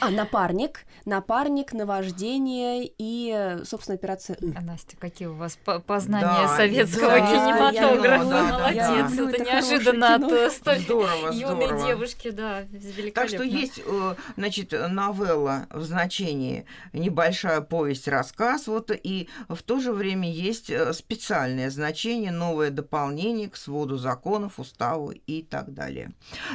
А, 0.00 0.10
напарник, 0.10 0.84
напарник, 1.04 1.72
наваждение 1.72 2.90
и, 2.98 3.58
собственно, 3.64 3.96
операция 3.96 4.36
А, 4.54 4.60
Настя, 4.60 4.96
какие 4.98 5.28
у 5.28 5.34
вас 5.34 5.58
познания 5.86 6.46
да, 6.46 6.56
советского 6.56 7.10
да, 7.10 7.20
кинематографа? 7.20 8.24
Да, 8.24 8.58
Молодец, 8.58 8.76
да, 8.76 9.04
это, 9.04 9.30
это 9.30 9.44
неожиданно 9.44 10.14
от 10.14 10.32
э, 10.32 10.50
столь 10.50 10.78
здорово, 10.78 11.32
юной 11.32 11.66
здорово. 11.66 11.86
девушки, 11.86 12.30
да, 12.30 12.62
великолепно. 12.62 13.12
Так 13.12 13.28
что 13.28 13.42
есть, 13.42 13.82
э, 13.84 14.14
значит, 14.36 14.72
новелла 14.72 15.66
в 15.70 15.82
значении 15.82 16.66
небольшая 16.92 17.60
повесть, 17.60 18.08
рассказ, 18.08 18.66
вот, 18.66 18.90
и 18.90 19.28
в 19.48 19.62
то 19.62 19.80
же 19.80 19.92
время 19.92 20.30
есть 20.30 20.70
э, 20.70 20.92
специальное 20.92 21.70
значение, 21.70 22.30
новое 22.30 22.70
дополнение 22.70 23.50
к 23.50 23.56
своду 23.56 23.96
законов, 23.96 24.58
уставу 24.58 25.10
и 25.10 25.42
так 25.42 25.74
далее. 25.74 26.12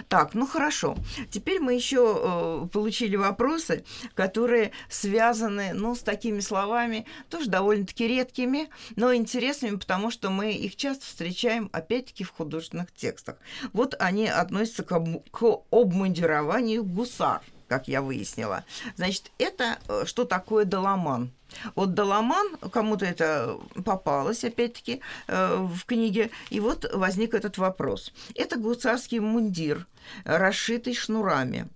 Так, 0.08 0.34
ну 0.34 0.48
хорошо. 0.48 0.96
Теперь 1.30 1.60
мы 1.60 1.74
еще 1.74 2.68
получили 2.72 3.19
вопросы, 3.20 3.84
которые 4.16 4.72
связаны, 4.90 5.74
ну, 5.74 5.96
с 5.96 6.02
такими 6.02 6.40
словами, 6.40 7.06
тоже 7.30 7.50
довольно-таки 7.50 8.08
редкими, 8.08 8.70
но 8.96 9.14
интересными, 9.14 9.78
потому 9.78 10.12
что 10.12 10.30
мы 10.30 10.54
их 10.54 10.76
часто 10.76 11.06
встречаем, 11.06 11.70
опять-таки, 11.72 12.24
в 12.24 12.32
художественных 12.32 12.92
текстах. 12.94 13.38
Вот 13.74 13.96
они 14.00 14.28
относятся 14.28 14.84
к, 14.84 14.92
об... 14.92 15.30
к 15.30 15.44
обмундированию 15.72 16.84
гусар 16.84 17.42
как 17.70 17.88
я 17.88 18.02
выяснила. 18.02 18.66
Значит, 18.96 19.32
это 19.38 19.78
э, 19.88 20.06
что 20.06 20.26
такое 20.26 20.66
доломан? 20.66 21.32
Вот 21.76 21.94
Доломан, 21.94 22.58
кому-то 22.72 23.06
это 23.06 23.58
попалось, 23.86 24.44
опять-таки, 24.44 25.02
э, 25.28 25.56
в 25.58 25.86
книге, 25.86 26.32
и 26.50 26.60
вот 26.60 26.90
возник 26.94 27.34
этот 27.34 27.58
вопрос. 27.58 28.14
Это 28.36 28.58
гусарский 28.58 29.20
мундир, 29.20 29.88
расшитый 30.26 30.94
шнурами. 30.94 31.70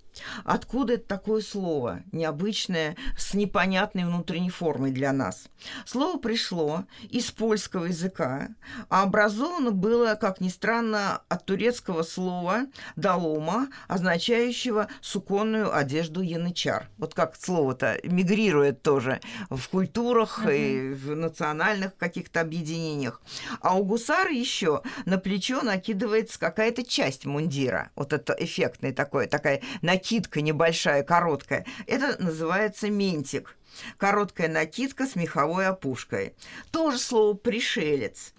Откуда 0.43 0.93
это 0.93 1.07
такое 1.07 1.41
слово, 1.41 2.01
необычное, 2.11 2.95
с 3.17 3.33
непонятной 3.33 4.05
внутренней 4.05 4.49
формой 4.49 4.91
для 4.91 5.11
нас? 5.11 5.45
Слово 5.85 6.17
пришло 6.17 6.85
из 7.09 7.31
польского 7.31 7.85
языка, 7.85 8.49
а 8.89 9.03
образовано 9.03 9.71
было, 9.71 10.15
как 10.15 10.39
ни 10.41 10.49
странно, 10.49 11.21
от 11.29 11.45
турецкого 11.45 12.03
слова 12.03 12.67
«далома», 12.95 13.69
означающего 13.87 14.87
суконную 15.01 15.75
одежду 15.75 16.21
янычар. 16.21 16.89
Вот 16.97 17.13
как 17.13 17.35
слово-то 17.35 17.99
мигрирует 18.03 18.81
тоже 18.81 19.19
в 19.49 19.62
культурах 19.67 20.39
угу. 20.39 20.49
и 20.49 20.93
в 20.93 21.15
национальных 21.15 21.95
каких-то 21.97 22.41
объединениях. 22.41 23.21
А 23.61 23.77
у 23.77 23.83
гусара 23.83 24.31
еще 24.31 24.81
на 25.05 25.17
плечо 25.17 25.61
накидывается 25.61 26.39
какая-то 26.39 26.83
часть 26.83 27.25
мундира. 27.25 27.91
Вот 27.95 28.13
это 28.13 28.35
эффектный 28.37 28.93
такой, 28.93 29.27
такая 29.27 29.61
накидка 29.81 30.03
накидка 30.13 30.41
небольшая, 30.41 31.03
короткая. 31.03 31.65
Это 31.87 32.21
называется 32.21 32.89
ментик. 32.89 33.57
Короткая 33.97 34.47
накидка 34.47 35.07
с 35.07 35.15
меховой 35.15 35.67
опушкой. 35.67 36.35
Тоже 36.71 36.99
слово 36.99 37.33
«пришелец». 37.33 38.33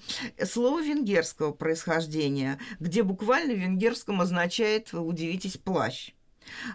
Слово 0.44 0.80
венгерского 0.80 1.52
происхождения, 1.52 2.60
где 2.78 3.02
буквально 3.02 3.54
в 3.54 3.58
венгерском 3.58 4.20
означает, 4.20 4.92
вы 4.92 5.00
удивитесь, 5.00 5.56
плащ. 5.56 6.12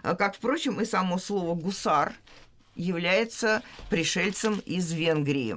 Как, 0.02 0.36
впрочем, 0.36 0.80
и 0.80 0.84
само 0.84 1.18
слово 1.18 1.54
«гусар», 1.54 2.12
является 2.74 3.62
пришельцем 3.88 4.60
из 4.66 4.92
Венгрии. 4.92 5.56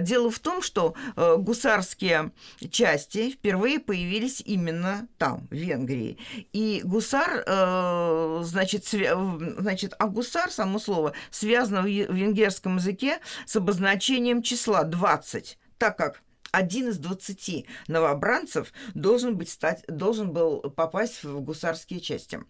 Дело 0.00 0.30
в 0.30 0.38
том, 0.38 0.62
что 0.62 0.94
э, 1.16 1.36
гусарские 1.36 2.32
части 2.70 3.30
впервые 3.30 3.80
появились 3.80 4.42
именно 4.44 5.08
там, 5.18 5.46
в 5.50 5.54
Венгрии. 5.54 6.18
И 6.52 6.82
гусар, 6.84 7.44
э, 7.46 8.40
значит, 8.44 8.86
значит, 8.86 9.94
а 9.98 10.06
гусар, 10.06 10.50
само 10.50 10.78
слово, 10.78 11.12
связано 11.30 11.82
в 11.82 11.86
венгерском 11.86 12.76
языке 12.76 13.18
с 13.46 13.56
обозначением 13.56 14.42
числа 14.42 14.84
20, 14.84 15.58
так 15.78 15.96
как 15.96 16.22
один 16.50 16.88
из 16.88 16.98
двадцати 16.98 17.66
новобранцев 17.88 18.72
должен, 18.94 19.36
быть 19.36 19.50
стать, 19.50 19.84
должен 19.86 20.32
был 20.32 20.60
попасть 20.60 21.22
в 21.24 21.40
гусарские 21.40 22.00
части. 22.00 22.40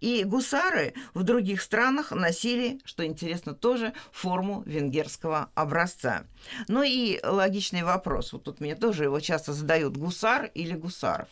И 0.00 0.24
гусары 0.24 0.94
в 1.14 1.22
других 1.22 1.62
странах 1.62 2.10
носили, 2.12 2.80
что 2.84 3.04
интересно, 3.04 3.54
тоже 3.54 3.92
форму 4.12 4.62
венгерского 4.66 5.50
образца. 5.54 6.24
Ну 6.68 6.82
и 6.82 7.20
логичный 7.24 7.82
вопрос, 7.82 8.32
вот 8.32 8.44
тут 8.44 8.60
мне 8.60 8.74
тоже 8.74 9.04
его 9.04 9.20
часто 9.20 9.52
задают, 9.52 9.96
гусар 9.96 10.50
или 10.54 10.74
гусаров? 10.74 11.28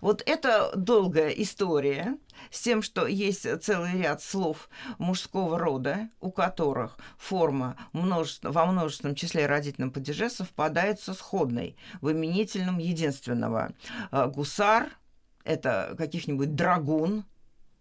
Вот 0.00 0.22
это 0.24 0.72
долгая 0.74 1.30
история 1.30 2.16
с 2.50 2.60
тем, 2.62 2.82
что 2.82 3.06
есть 3.06 3.46
целый 3.62 4.00
ряд 4.00 4.22
слов 4.22 4.68
мужского 4.98 5.58
рода, 5.58 6.08
у 6.20 6.30
которых 6.30 6.96
форма 7.18 7.76
множество, 7.92 8.50
во 8.50 8.66
множественном 8.66 9.14
числе 9.14 9.46
родительном 9.46 9.90
падеже 9.90 10.30
совпадает 10.30 11.00
со 11.00 11.12
сходной 11.12 11.76
в 12.00 12.10
именительном 12.10 12.78
единственного. 12.78 13.72
Э, 14.10 14.26
гусар– 14.28 14.88
это 15.44 15.94
каких-нибудь 15.98 16.54
драгун, 16.54 17.24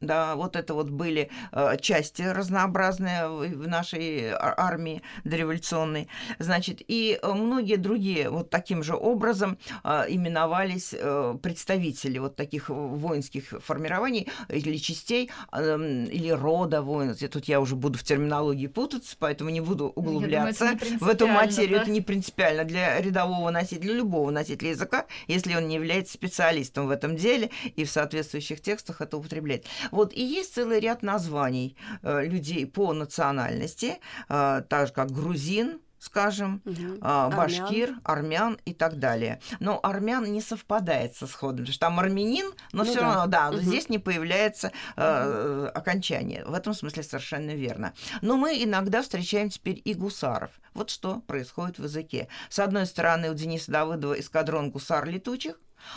да, 0.01 0.35
вот 0.35 0.55
это 0.55 0.73
вот 0.73 0.89
были 0.89 1.29
э, 1.51 1.77
части 1.81 2.21
разнообразные 2.21 3.27
в 3.27 3.67
нашей 3.67 4.31
армии 4.31 5.01
дореволюционной. 5.23 6.07
Значит, 6.39 6.81
и 6.87 7.19
э, 7.21 7.33
многие 7.33 7.75
другие 7.75 8.29
вот 8.29 8.49
таким 8.49 8.81
же 8.81 8.95
образом 8.95 9.57
э, 9.83 10.05
именовались 10.09 10.95
э, 10.97 11.37
представители 11.41 12.17
вот 12.19 12.35
таких 12.35 12.69
воинских 12.69 13.53
формирований 13.63 14.27
или 14.47 14.77
частей, 14.77 15.31
э, 15.51 16.05
или 16.11 16.29
рода 16.29 16.81
воинов. 16.81 17.17
Тут 17.19 17.45
я 17.45 17.59
уже 17.59 17.75
буду 17.75 17.97
в 17.97 18.03
терминологии 18.03 18.67
путаться, 18.67 19.15
поэтому 19.19 19.49
не 19.49 19.61
буду 19.61 19.87
углубляться 19.87 20.77
думаю, 20.79 20.99
в 20.99 21.07
эту 21.09 21.27
материю. 21.27 21.77
Да? 21.77 21.81
Это 21.83 21.91
не 21.91 22.01
принципиально 22.01 22.63
для 22.63 23.01
рядового 23.01 23.49
носителя, 23.49 23.81
для 23.81 23.93
любого 23.95 24.31
носителя 24.31 24.69
языка, 24.69 25.05
если 25.27 25.55
он 25.55 25.67
не 25.67 25.75
является 25.75 26.13
специалистом 26.13 26.87
в 26.87 26.91
этом 26.91 27.17
деле 27.17 27.49
и 27.75 27.83
в 27.83 27.91
соответствующих 27.91 28.61
текстах 28.61 29.01
это 29.01 29.17
употребляет. 29.17 29.65
Вот, 29.91 30.13
и 30.13 30.23
есть 30.23 30.53
целый 30.53 30.79
ряд 30.79 31.03
названий 31.03 31.77
э, 32.01 32.25
людей 32.25 32.65
по 32.65 32.93
национальности, 32.93 33.99
э, 34.29 34.63
так 34.67 34.87
же 34.87 34.93
как 34.93 35.11
грузин, 35.11 35.79
скажем, 35.99 36.61
угу. 36.65 36.97
башкир, 37.01 37.95
армян. 38.03 38.43
армян 38.43 38.59
и 38.65 38.73
так 38.73 38.99
далее. 38.99 39.41
Но 39.59 39.79
армян 39.83 40.23
не 40.31 40.41
совпадает 40.41 41.15
со 41.15 41.27
сходом, 41.27 41.59
потому 41.59 41.73
что 41.73 41.79
там 41.79 41.99
армянин, 41.99 42.51
но 42.71 42.83
ну 42.83 42.89
все 42.89 43.01
да. 43.01 43.01
равно, 43.01 43.27
да, 43.27 43.49
угу. 43.49 43.57
здесь 43.57 43.89
не 43.89 43.99
появляется 43.99 44.71
э, 44.95 45.67
угу. 45.67 45.77
окончание. 45.77 46.45
В 46.45 46.53
этом 46.53 46.73
смысле 46.73 47.03
совершенно 47.03 47.51
верно. 47.51 47.93
Но 48.21 48.37
мы 48.37 48.63
иногда 48.63 49.01
встречаем 49.01 49.49
теперь 49.49 49.81
и 49.83 49.93
гусаров. 49.93 50.51
Вот 50.73 50.89
что 50.89 51.19
происходит 51.19 51.79
в 51.79 51.83
языке. 51.83 52.29
С 52.49 52.59
одной 52.59 52.85
стороны, 52.85 53.29
у 53.29 53.33
Дениса 53.33 53.71
Давыдова 53.71 54.19
эскадрон 54.19 54.71
гусар 54.71 55.05
летучих, 55.05 55.55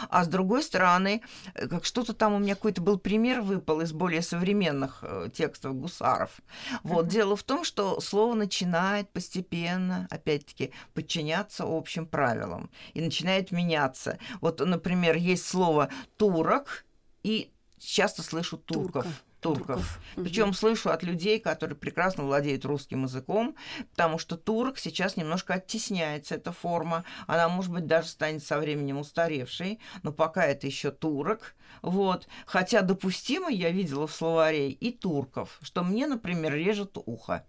а 0.09 0.25
с 0.25 0.29
другой 0.29 0.63
стороны, 0.63 1.23
э, 1.55 1.69
как 1.69 1.85
что-то 1.85 2.13
там 2.13 2.35
у 2.35 2.39
меня 2.39 2.55
какой-то 2.55 2.81
был 2.81 2.99
пример 2.99 3.43
выпал 3.43 3.81
из 3.81 3.93
более 3.93 4.23
современных 4.23 4.99
э, 5.03 5.29
текстов 5.33 5.75
гусаров. 5.75 6.41
Вот, 6.83 7.07
uh-huh. 7.07 7.11
дело 7.11 7.37
в 7.37 7.43
том, 7.43 7.65
что 7.65 8.01
слово 8.01 8.35
начинает 8.35 9.09
постепенно, 9.11 10.07
опять-таки, 10.11 10.73
подчиняться 10.95 11.65
общим 11.67 12.07
правилам 12.07 12.71
и 12.95 13.01
начинает 13.01 13.53
меняться. 13.53 14.19
Вот, 14.41 14.61
например, 14.61 15.17
есть 15.17 15.47
слово 15.47 15.89
турок, 16.17 16.85
и 17.23 17.53
часто 17.79 18.23
слышу 18.23 18.57
турков. 18.57 19.05
Турка 19.05 19.19
турков. 19.43 19.67
турков. 19.67 20.01
Причем 20.15 20.49
угу. 20.49 20.55
слышу 20.55 20.91
от 20.91 21.03
людей, 21.03 21.39
которые 21.39 21.77
прекрасно 21.77 22.25
владеют 22.25 22.65
русским 22.65 23.05
языком, 23.05 23.57
потому 23.91 24.19
что 24.19 24.37
турок 24.37 24.79
сейчас 24.79 25.17
немножко 25.17 25.55
оттесняется 25.55 26.37
эта 26.37 26.53
форма. 26.53 27.05
Она, 27.27 27.49
может 27.49 27.73
быть, 27.73 27.87
даже 27.87 28.09
станет 28.09 28.43
со 28.43 28.59
временем 28.59 28.99
устаревшей, 28.99 29.81
но 30.03 30.13
пока 30.13 30.47
это 30.47 30.67
еще 30.67 30.91
турок. 30.91 31.55
Вот. 31.83 32.29
Хотя 32.47 32.83
допустимо, 32.83 33.51
я 33.51 33.71
видела 33.71 34.07
в 34.07 34.13
словаре 34.13 34.71
и 34.71 34.93
турков, 34.93 35.59
что 35.63 35.83
мне, 35.83 36.07
например, 36.07 36.55
режет 36.55 36.97
ухо. 36.97 37.45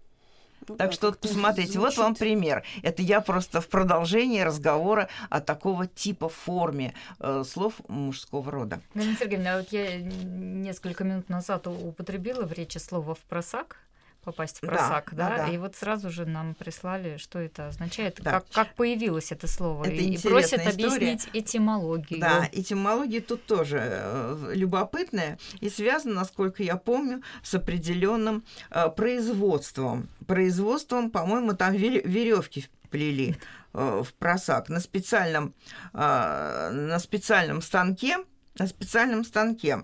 Ну, 0.68 0.76
так 0.76 0.90
да, 0.90 0.94
что 0.94 1.08
вот 1.08 1.20
посмотрите, 1.20 1.74
звучит. 1.74 1.98
вот 1.98 2.04
вам 2.04 2.16
пример. 2.16 2.64
Это 2.82 3.02
я 3.02 3.22
просто 3.22 3.62
в 3.62 3.68
продолжении 3.68 4.42
разговора 4.42 5.10
о 5.30 5.42
такого 5.42 5.88
типа 5.88 6.30
форме 6.30 6.94
э, 7.20 7.44
слов 7.48 7.76
мужского 7.88 8.52
рода. 8.52 8.82
Галина 8.94 9.16
Сергеевна, 9.20 9.54
а 9.56 9.58
вот 9.58 9.70
я 9.72 9.98
несколько 10.00 11.04
минут 11.04 11.30
назад 11.30 11.68
употребила 11.68 12.46
в 12.46 12.54
речи 12.54 12.78
слово 12.78 13.16
«впросак», 13.16 13.78
попасть 14.24 14.58
в 14.58 14.62
просак, 14.62 15.14
да, 15.14 15.30
да? 15.30 15.38
да, 15.38 15.48
И 15.50 15.58
вот 15.58 15.76
сразу 15.76 16.10
же 16.10 16.26
нам 16.26 16.56
прислали, 16.56 17.18
что 17.18 17.40
это 17.40 17.68
означает, 17.68 18.20
да. 18.22 18.32
как, 18.32 18.50
как 18.50 18.76
появилось 18.76 19.32
это 19.32 19.48
слово. 19.48 19.86
Это 19.86 19.96
и 19.96 20.18
просят 20.18 20.62
история. 20.62 20.72
объяснить 20.72 21.30
этимологию. 21.34 22.20
Да, 22.20 22.50
этимология 22.52 23.22
тут 23.22 23.46
тоже 23.46 23.80
э, 23.82 24.52
любопытная 24.54 25.38
и 25.60 25.70
связана, 25.70 26.16
насколько 26.16 26.64
я 26.64 26.78
помню, 26.78 27.22
с 27.44 27.54
определенным 27.54 28.44
э, 28.72 28.90
производством. 28.90 30.10
Производством, 30.28 31.12
по-моему, 31.12 31.54
там 31.54 31.74
веревки 31.74 32.68
плели 32.90 33.36
э, 33.74 34.04
в 34.06 34.14
просак 34.14 34.70
на 34.70 34.80
специальном, 34.80 35.54
э, 35.94 36.70
на 36.72 37.00
специальном 37.00 37.62
станке 37.62 38.18
на 38.58 38.68
специальном 38.68 39.24
станке. 39.24 39.84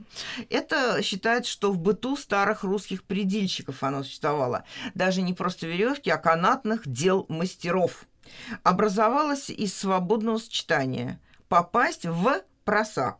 Это 0.49 1.01
считается, 1.01 1.51
что 1.51 1.71
в 1.71 1.79
быту 1.79 2.15
старых 2.15 2.63
русских 2.63 3.03
предельщиков 3.03 3.83
оно 3.83 4.03
существовало. 4.03 4.63
Даже 4.93 5.21
не 5.21 5.33
просто 5.33 5.67
веревки, 5.67 6.09
а 6.09 6.17
канатных 6.17 6.87
дел 6.87 7.25
мастеров. 7.29 8.05
Образовалось 8.63 9.49
из 9.49 9.75
свободного 9.75 10.37
сочетания 10.37 11.19
попасть 11.47 12.05
в 12.05 12.41
просак. 12.69 13.17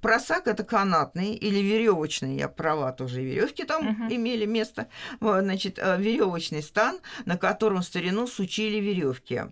Просак 0.00 0.46
это 0.46 0.62
канатные 0.62 1.34
или 1.34 1.58
веревочные, 1.58 2.36
я 2.36 2.48
права, 2.48 2.92
тоже 2.92 3.22
веревки 3.22 3.64
там 3.64 3.88
uh-huh. 3.88 4.14
имели 4.14 4.46
место. 4.46 4.86
Значит, 5.20 5.80
э, 5.80 5.96
веревочный 5.98 6.62
стан, 6.62 7.00
на 7.24 7.36
котором 7.36 7.80
в 7.80 7.84
старину 7.84 8.28
сучили 8.28 8.76
веревки. 8.76 9.42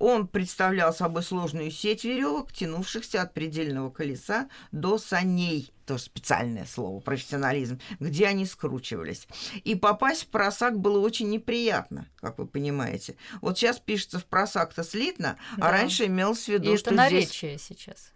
Он 0.00 0.26
представлял 0.26 0.92
собой 0.92 1.22
сложную 1.22 1.70
сеть 1.70 2.02
веревок, 2.02 2.52
тянувшихся 2.52 3.22
от 3.22 3.34
предельного 3.34 3.90
колеса 3.90 4.48
до 4.72 4.98
саней 4.98 5.72
тоже 5.86 6.02
специальное 6.02 6.66
слово, 6.66 7.00
профессионализм, 7.00 7.80
где 7.98 8.26
они 8.26 8.44
скручивались. 8.46 9.26
И 9.64 9.74
попасть 9.74 10.24
в 10.24 10.26
просак 10.26 10.78
было 10.78 10.98
очень 10.98 11.30
неприятно, 11.30 12.08
как 12.16 12.38
вы 12.38 12.46
понимаете. 12.46 13.16
Вот 13.40 13.56
сейчас 13.56 13.78
пишется 13.78 14.18
в 14.18 14.26
просак-то 14.26 14.84
слитно, 14.84 15.38
а 15.56 15.60
да. 15.60 15.68
а 15.68 15.72
раньше 15.72 16.04
имелось 16.04 16.44
в 16.44 16.48
виду, 16.48 16.74
И 16.74 16.76
что 16.76 16.90
это 16.90 16.96
наречие 16.96 17.56
здесь... 17.56 17.78
сейчас. 17.78 18.12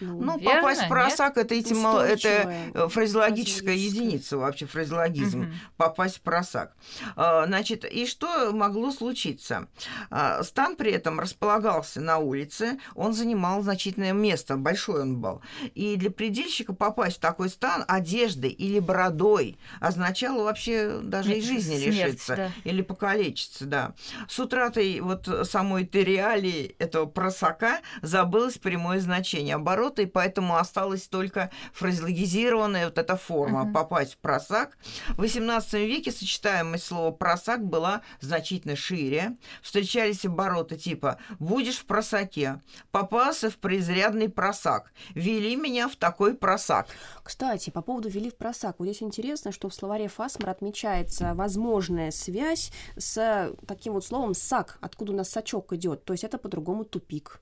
Ну, 0.00 0.20
ну 0.20 0.38
верно, 0.38 0.60
попасть 0.60 0.82
в 0.82 0.88
просак 0.88 1.36
нет? 1.36 1.46
это, 1.46 1.54
этимо... 1.54 2.00
это 2.00 2.88
фразеологическая 2.88 3.74
единица 3.74 4.36
вообще, 4.36 4.66
фразеологизм. 4.66 5.42
Угу. 5.42 5.50
Попасть 5.76 6.16
в 6.18 6.20
просак. 6.20 6.76
А, 7.16 7.46
значит, 7.46 7.84
и 7.84 8.06
что 8.06 8.52
могло 8.52 8.90
случиться? 8.90 9.68
А, 10.10 10.42
стан 10.42 10.76
при 10.76 10.92
этом 10.92 11.18
располагался 11.18 12.00
на 12.00 12.18
улице, 12.18 12.78
он 12.94 13.14
занимал 13.14 13.62
значительное 13.62 14.12
место, 14.12 14.56
большой 14.56 15.02
он 15.02 15.20
был. 15.20 15.40
И 15.74 15.96
для 15.96 16.10
предельщика 16.10 16.74
попасть 16.74 17.16
в 17.16 17.20
такой 17.20 17.48
стан 17.48 17.84
одеждой 17.88 18.50
или 18.50 18.78
бородой 18.80 19.58
означало 19.80 20.44
вообще 20.44 21.00
даже 21.02 21.34
и 21.34 21.40
жизни 21.40 21.78
Смерть, 21.78 21.86
лишиться 21.86 22.36
да. 22.36 22.50
или 22.64 22.82
покалечиться, 22.82 23.64
да. 23.64 23.94
С 24.28 24.38
утратой 24.38 25.00
вот 25.00 25.28
самой 25.44 25.84
этой 25.84 26.04
реалии 26.04 26.76
этого 26.78 27.06
просака 27.06 27.80
забылось 28.02 28.58
прямое 28.58 29.00
значение. 29.00 29.54
Оборот 29.54 29.77
обороты, 29.78 30.02
и 30.02 30.06
поэтому 30.06 30.56
осталась 30.56 31.08
только 31.08 31.50
фразеологизированная 31.72 32.86
вот 32.86 32.98
эта 32.98 33.16
форма 33.16 33.62
uh-huh. 33.62 33.72
попасть 33.72 34.14
в 34.14 34.18
просак. 34.18 34.76
В 35.10 35.22
XVIII 35.22 35.86
веке 35.86 36.10
сочетаемость 36.10 36.84
слова 36.84 37.12
просак 37.12 37.64
была 37.64 38.02
значительно 38.20 38.76
шире. 38.76 39.36
Встречались 39.62 40.24
обороты 40.24 40.76
типа 40.76 41.18
«будешь 41.38 41.78
в 41.78 41.86
просаке», 41.86 42.60
«попался 42.90 43.50
в 43.50 43.56
презрядный 43.56 44.28
просак», 44.28 44.92
«вели 45.14 45.56
меня 45.56 45.88
в 45.88 45.96
такой 45.96 46.34
просак». 46.34 46.88
Кстати, 47.22 47.70
по 47.70 47.82
поводу 47.82 48.08
«вели 48.08 48.30
в 48.30 48.36
просак», 48.36 48.76
вот 48.78 48.86
здесь 48.86 49.02
интересно, 49.02 49.52
что 49.52 49.68
в 49.68 49.74
словаре 49.74 50.08
Фасмар 50.08 50.50
отмечается 50.50 51.34
возможная 51.34 52.10
связь 52.10 52.72
с 52.96 53.52
таким 53.66 53.92
вот 53.94 54.04
словом 54.04 54.34
«сак», 54.34 54.78
откуда 54.80 55.12
у 55.12 55.16
нас 55.16 55.28
сачок 55.28 55.72
идет, 55.72 56.04
то 56.04 56.12
есть 56.12 56.24
это 56.24 56.38
по-другому 56.38 56.84
тупик. 56.84 57.40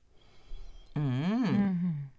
Mm-hmm. 0.95 1.43
Mm-hmm. 1.45 2.16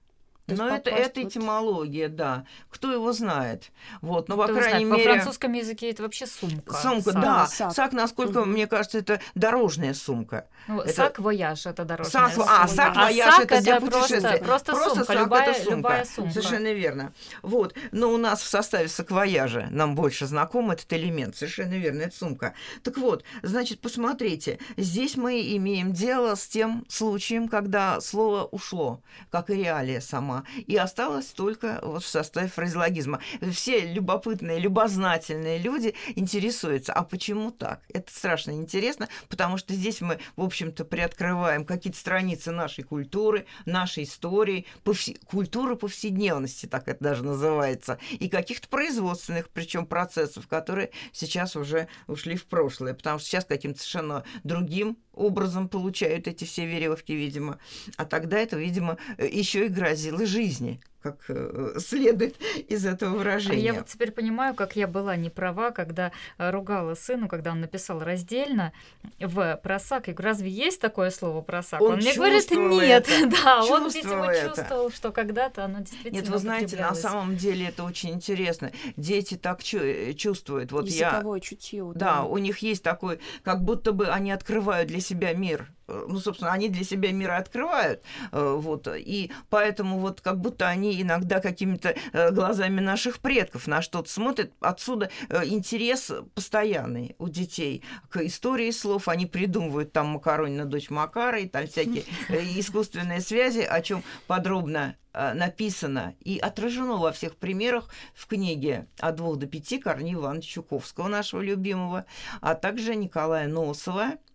Но 0.47 0.69
это, 0.69 0.89
это 0.89 1.23
этимология, 1.23 2.07
да. 2.07 2.45
Кто 2.69 2.91
его 2.91 3.11
знает? 3.11 3.71
Вот, 4.01 4.29
но, 4.29 4.37
по 4.37 4.47
крайней 4.47 4.85
знает? 4.85 4.85
мере... 4.85 5.09
Во 5.09 5.15
французском 5.15 5.51
языке 5.51 5.91
это 5.91 6.03
вообще 6.03 6.25
сумка. 6.25 6.73
Сумка, 6.73 7.11
сак. 7.11 7.21
да. 7.21 7.47
Сак, 7.47 7.73
сак 7.73 7.91
насколько, 7.91 8.39
угу. 8.39 8.45
мне 8.45 8.65
кажется, 8.65 8.99
это 8.99 9.19
дорожная 9.35 9.93
сумка. 9.93 10.47
Ну, 10.69 10.79
это... 10.79 10.93
Саквояж 10.93 11.65
это 11.65 11.83
дорожная 11.83 12.11
sac, 12.11 12.33
сумка. 12.33 12.61
А, 12.61 12.67
саквояж 12.69 13.33
а 13.39 13.43
это 13.43 13.61
для 13.61 13.81
путешествия. 13.81 14.19
Просто, 14.19 14.45
просто, 14.45 14.71
просто 14.71 14.89
сумка, 14.89 15.05
sac 15.05 15.19
любая, 15.19 15.49
это 15.49 15.59
сумка. 15.59 15.75
любая 15.75 16.05
сумка. 16.05 16.31
Совершенно 16.31 16.73
верно. 16.73 17.13
Вот. 17.41 17.75
Но 17.91 18.13
у 18.13 18.17
нас 18.17 18.41
в 18.41 18.47
составе 18.47 18.87
саквояжа 18.87 19.67
нам 19.69 19.95
больше 19.95 20.27
знаком 20.27 20.71
этот 20.71 20.91
элемент. 20.93 21.35
Совершенно 21.35 21.73
верно, 21.73 22.03
это 22.03 22.15
сумка. 22.15 22.53
Так 22.83 22.97
вот, 22.97 23.25
значит, 23.43 23.81
посмотрите, 23.81 24.59
здесь 24.77 25.17
мы 25.17 25.41
имеем 25.57 25.91
дело 25.91 26.35
с 26.35 26.47
тем 26.47 26.85
случаем, 26.87 27.49
когда 27.49 27.99
слово 27.99 28.45
ушло, 28.45 29.01
как 29.29 29.49
и 29.49 29.55
реалия 29.55 29.99
сама 29.99 30.36
и 30.55 30.75
осталось 30.75 31.27
только 31.27 31.79
вот 31.81 32.03
в 32.03 32.07
составе 32.07 32.47
фразеологизма. 32.47 33.19
Все 33.51 33.91
любопытные, 33.91 34.59
любознательные 34.59 35.57
люди 35.57 35.95
интересуются, 36.15 36.93
а 36.93 37.03
почему 37.03 37.51
так? 37.51 37.81
Это 37.93 38.11
страшно 38.11 38.51
интересно, 38.51 39.07
потому 39.29 39.57
что 39.57 39.73
здесь 39.73 40.01
мы, 40.01 40.19
в 40.35 40.43
общем-то, 40.43 40.85
приоткрываем 40.85 41.65
какие-то 41.65 41.99
страницы 41.99 42.51
нашей 42.51 42.83
культуры, 42.83 43.45
нашей 43.65 44.03
истории, 44.03 44.65
повсе... 44.83 45.15
культуры 45.25 45.75
повседневности, 45.75 46.65
так 46.65 46.87
это 46.87 47.03
даже 47.03 47.23
называется, 47.23 47.99
и 48.11 48.29
каких-то 48.29 48.67
производственных, 48.67 49.49
причем 49.49 49.85
процессов, 49.85 50.47
которые 50.47 50.91
сейчас 51.11 51.55
уже 51.55 51.87
ушли 52.07 52.35
в 52.35 52.45
прошлое, 52.45 52.93
потому 52.93 53.19
что 53.19 53.27
сейчас 53.27 53.45
каким-то 53.45 53.79
совершенно 53.79 54.23
другим 54.43 54.97
образом 55.13 55.67
получают 55.67 56.27
эти 56.27 56.43
все 56.43 56.65
веревки, 56.65 57.15
видимо. 57.15 57.59
А 57.97 58.05
тогда 58.05 58.37
это, 58.37 58.55
видимо, 58.55 58.97
еще 59.17 59.65
и 59.65 59.69
грозило 59.69 60.25
жизни 60.27 60.79
как 61.07 61.25
э, 61.29 61.75
следует 61.79 62.35
из 62.67 62.85
этого 62.85 63.17
выражения. 63.17 63.61
Я 63.61 63.73
вот 63.73 63.85
теперь 63.85 64.11
понимаю, 64.11 64.55
как 64.55 64.75
я 64.75 64.87
была 64.87 65.15
не 65.15 65.29
права, 65.29 65.71
когда 65.71 66.11
э, 66.37 66.49
ругала 66.49 66.95
сыну, 66.95 67.27
когда 67.27 67.51
он 67.51 67.61
написал 67.61 67.99
раздельно 67.99 68.73
в 69.19 69.59
просак. 69.63 70.07
Я 70.07 70.13
говорю, 70.13 70.29
разве 70.29 70.49
есть 70.49 70.81
такое 70.81 71.11
слово 71.11 71.41
просак? 71.41 71.81
Он, 71.81 71.93
он 71.93 71.97
мне 71.97 72.13
говорит, 72.13 72.49
нет. 72.51 73.07
Это. 73.07 73.37
Да, 73.47 73.63
он, 73.63 73.89
видимо, 73.89 74.25
это. 74.25 74.55
чувствовал, 74.55 74.89
что 74.89 75.11
когда-то 75.11 75.65
оно 75.65 75.79
действительно 75.79 76.15
Нет, 76.15 76.29
вы 76.29 76.37
знаете, 76.37 76.77
на 76.77 76.95
самом 76.95 77.37
деле 77.37 77.67
это 77.67 77.83
очень 77.83 78.09
интересно. 78.09 78.71
Дети 78.95 79.35
так 79.35 79.61
э, 79.73 80.13
чувствуют. 80.13 80.71
Вот 80.71 80.85
Языковое 80.85 81.37
я... 81.37 81.41
чутье. 81.41 81.91
Да. 81.93 82.15
да, 82.15 82.23
у 82.23 82.37
них 82.37 82.59
есть 82.59 82.83
такой, 82.83 83.19
как 83.43 83.63
будто 83.63 83.91
бы 83.91 84.07
они 84.07 84.31
открывают 84.31 84.87
для 84.87 84.99
себя 84.99 85.33
мир 85.33 85.69
ну, 85.87 86.19
собственно, 86.19 86.51
они 86.51 86.69
для 86.69 86.83
себя 86.83 87.11
мир 87.11 87.31
открывают, 87.31 88.03
вот, 88.31 88.87
и 88.93 89.31
поэтому 89.49 89.99
вот 89.99 90.21
как 90.21 90.39
будто 90.39 90.67
они 90.67 91.01
иногда 91.01 91.39
какими-то 91.39 91.95
э, 92.13 92.31
глазами 92.31 92.79
наших 92.79 93.19
предков 93.19 93.67
на 93.67 93.81
что-то 93.81 94.09
смотрят. 94.09 94.51
Отсюда 94.59 95.09
э, 95.29 95.45
интерес 95.47 96.11
постоянный 96.35 97.15
у 97.19 97.29
детей 97.29 97.83
к 98.09 98.17
истории 98.17 98.71
слов. 98.71 99.07
Они 99.07 99.25
придумывают 99.25 99.93
там 99.93 100.07
Макаронина 100.07 100.65
дочь 100.65 100.89
Макара 100.89 101.39
и 101.39 101.47
там 101.47 101.67
всякие 101.67 102.03
э, 102.29 102.41
искусственные 102.59 103.21
связи, 103.21 103.61
о 103.61 103.81
чем 103.81 104.03
подробно 104.27 104.95
написано 105.33 106.13
и 106.19 106.37
отражено 106.37 106.97
во 106.97 107.11
всех 107.11 107.37
примерах 107.37 107.89
в 108.13 108.27
книге 108.27 108.87
«От 108.99 109.15
двух 109.15 109.37
до 109.37 109.47
пяти» 109.47 109.79
Корнея 109.79 110.13
Ивановича 110.13 110.53
Чуковского, 110.53 111.07
нашего 111.07 111.41
любимого, 111.41 112.05
а 112.39 112.53
также 112.53 112.93
Николая 112.93 113.47
Носова, 113.47 114.11
Э, 114.11 114.26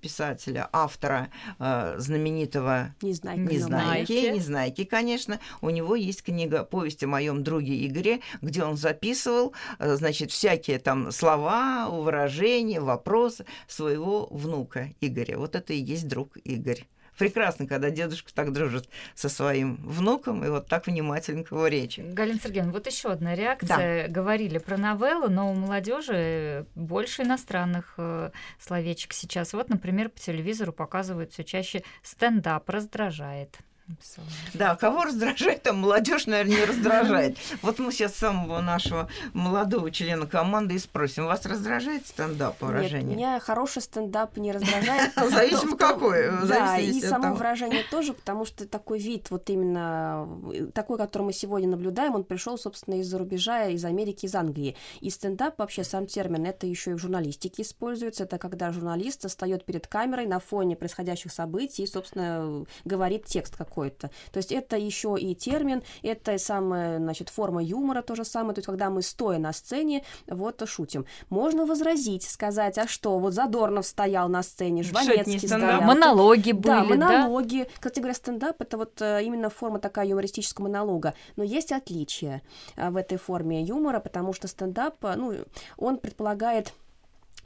писателя, 0.00 0.68
автора 0.72 1.30
э, 1.58 1.94
знаменитого 1.98 2.94
Незнайки, 3.02 3.40
Незнайки, 3.40 4.30
Незнайки, 4.34 4.84
конечно. 4.84 5.40
У 5.60 5.70
него 5.70 5.96
есть 5.96 6.22
книга 6.22 6.64
«Повесть 6.64 7.02
о 7.04 7.06
моем 7.06 7.42
друге 7.42 7.86
Игоре», 7.86 8.20
где 8.42 8.64
он 8.64 8.76
записывал, 8.76 9.54
э, 9.78 9.96
значит, 9.96 10.30
всякие 10.30 10.78
там 10.78 11.10
слова, 11.10 11.88
выражения, 11.88 12.80
вопросы 12.80 13.46
своего 13.66 14.26
внука 14.30 14.90
Игоря. 15.00 15.38
Вот 15.38 15.56
это 15.56 15.72
и 15.72 15.78
есть 15.78 16.08
друг 16.08 16.36
Игорь 16.38 16.86
прекрасно, 17.18 17.66
когда 17.66 17.90
дедушка 17.90 18.32
так 18.34 18.52
дружит 18.52 18.88
со 19.14 19.28
своим 19.28 19.76
внуком 19.76 20.44
и 20.44 20.48
вот 20.48 20.66
так 20.66 20.86
внимательно 20.86 21.44
к 21.44 21.50
его 21.50 21.66
речи. 21.66 22.00
Галина 22.00 22.40
Сергеевна, 22.40 22.72
вот 22.72 22.86
еще 22.86 23.10
одна 23.10 23.34
реакция. 23.34 24.06
Да. 24.06 24.12
Говорили 24.12 24.58
про 24.58 24.76
новеллу, 24.76 25.28
но 25.28 25.50
у 25.50 25.54
молодежи 25.54 26.66
больше 26.74 27.22
иностранных 27.22 27.94
э, 27.98 28.30
словечек 28.58 29.12
сейчас. 29.12 29.52
Вот, 29.52 29.68
например, 29.68 30.08
по 30.08 30.18
телевизору 30.18 30.72
показывают 30.72 31.32
все 31.32 31.44
чаще 31.44 31.82
стендап 32.02 32.68
раздражает. 32.68 33.58
Да, 34.54 34.76
кого 34.76 35.04
раздражает, 35.04 35.62
там 35.62 35.78
молодежь, 35.78 36.26
наверное, 36.26 36.56
не 36.56 36.64
раздражает. 36.64 37.36
Вот 37.62 37.78
мы 37.78 37.92
сейчас 37.92 38.14
самого 38.14 38.60
нашего 38.60 39.08
молодого 39.32 39.90
члена 39.90 40.26
команды 40.26 40.74
и 40.74 40.78
спросим, 40.78 41.26
вас 41.26 41.44
раздражает 41.44 42.06
стендап 42.06 42.60
выражение? 42.62 43.08
Нет, 43.08 43.16
меня 43.16 43.40
хороший 43.40 43.82
стендап 43.82 44.36
не 44.38 44.52
раздражает. 44.52 45.12
Зависимо 45.16 45.76
какой. 45.76 46.30
Да, 46.46 46.78
и 46.78 47.00
само 47.00 47.34
выражение 47.34 47.84
тоже, 47.90 48.14
потому 48.14 48.44
что 48.44 48.66
такой 48.66 48.98
вид, 48.98 49.30
вот 49.30 49.50
именно 49.50 50.28
такой, 50.72 50.96
который 50.96 51.24
мы 51.24 51.32
сегодня 51.32 51.68
наблюдаем, 51.68 52.14
он 52.14 52.24
пришел, 52.24 52.56
собственно, 52.56 53.00
из-за 53.00 53.18
рубежа, 53.18 53.66
из 53.66 53.84
Америки, 53.84 54.26
из 54.26 54.34
Англии. 54.34 54.76
И 55.00 55.10
стендап, 55.10 55.58
вообще 55.58 55.84
сам 55.84 56.06
термин, 56.06 56.46
это 56.46 56.66
еще 56.66 56.92
и 56.92 56.94
в 56.94 56.98
журналистике 56.98 57.62
используется. 57.62 58.24
Это 58.24 58.38
когда 58.38 58.72
журналист 58.72 59.28
встает 59.28 59.64
перед 59.64 59.86
камерой 59.86 60.26
на 60.26 60.38
фоне 60.38 60.76
происходящих 60.76 61.32
событий 61.32 61.82
и, 61.82 61.86
собственно, 61.86 62.64
говорит 62.84 63.26
текст 63.26 63.56
какой-то. 63.74 64.10
То 64.30 64.38
есть 64.38 64.52
это 64.52 64.76
еще 64.76 65.16
и 65.18 65.34
термин, 65.34 65.82
это 66.02 66.38
самая, 66.38 66.98
значит, 66.98 67.28
форма 67.28 67.62
юмора 67.62 68.02
то 68.02 68.14
же 68.14 68.24
самое, 68.24 68.54
то 68.54 68.60
есть 68.60 68.66
когда 68.66 68.90
мы 68.90 69.02
стоя 69.02 69.38
на 69.38 69.52
сцене, 69.52 70.04
вот 70.28 70.62
шутим. 70.68 71.06
Можно 71.28 71.66
возразить, 71.66 72.22
сказать, 72.22 72.78
а 72.78 72.86
что, 72.86 73.18
вот 73.18 73.34
Задорнов 73.34 73.86
стоял 73.86 74.28
на 74.28 74.42
сцене, 74.42 74.82
Жванецкий 74.82 75.38
стоял. 75.46 75.82
Монологи 75.82 76.52
были, 76.52 76.96
да? 76.96 77.10
монологи. 77.10 77.64
Да? 77.64 77.70
Кстати 77.74 77.98
говоря, 77.98 78.14
стендап— 78.14 78.56
это 78.60 78.76
вот 78.76 79.02
э, 79.02 79.24
именно 79.24 79.50
форма 79.50 79.78
такая 79.78 80.06
юмористического 80.06 80.64
монолога. 80.64 81.14
Но 81.36 81.44
есть 81.44 81.72
отличия 81.72 82.42
э, 82.76 82.90
в 82.90 82.96
этой 82.96 83.18
форме 83.18 83.62
юмора, 83.62 84.00
потому 84.00 84.32
что 84.32 84.48
стендап, 84.48 85.04
э, 85.04 85.14
ну, 85.16 85.34
он 85.76 85.98
предполагает 85.98 86.72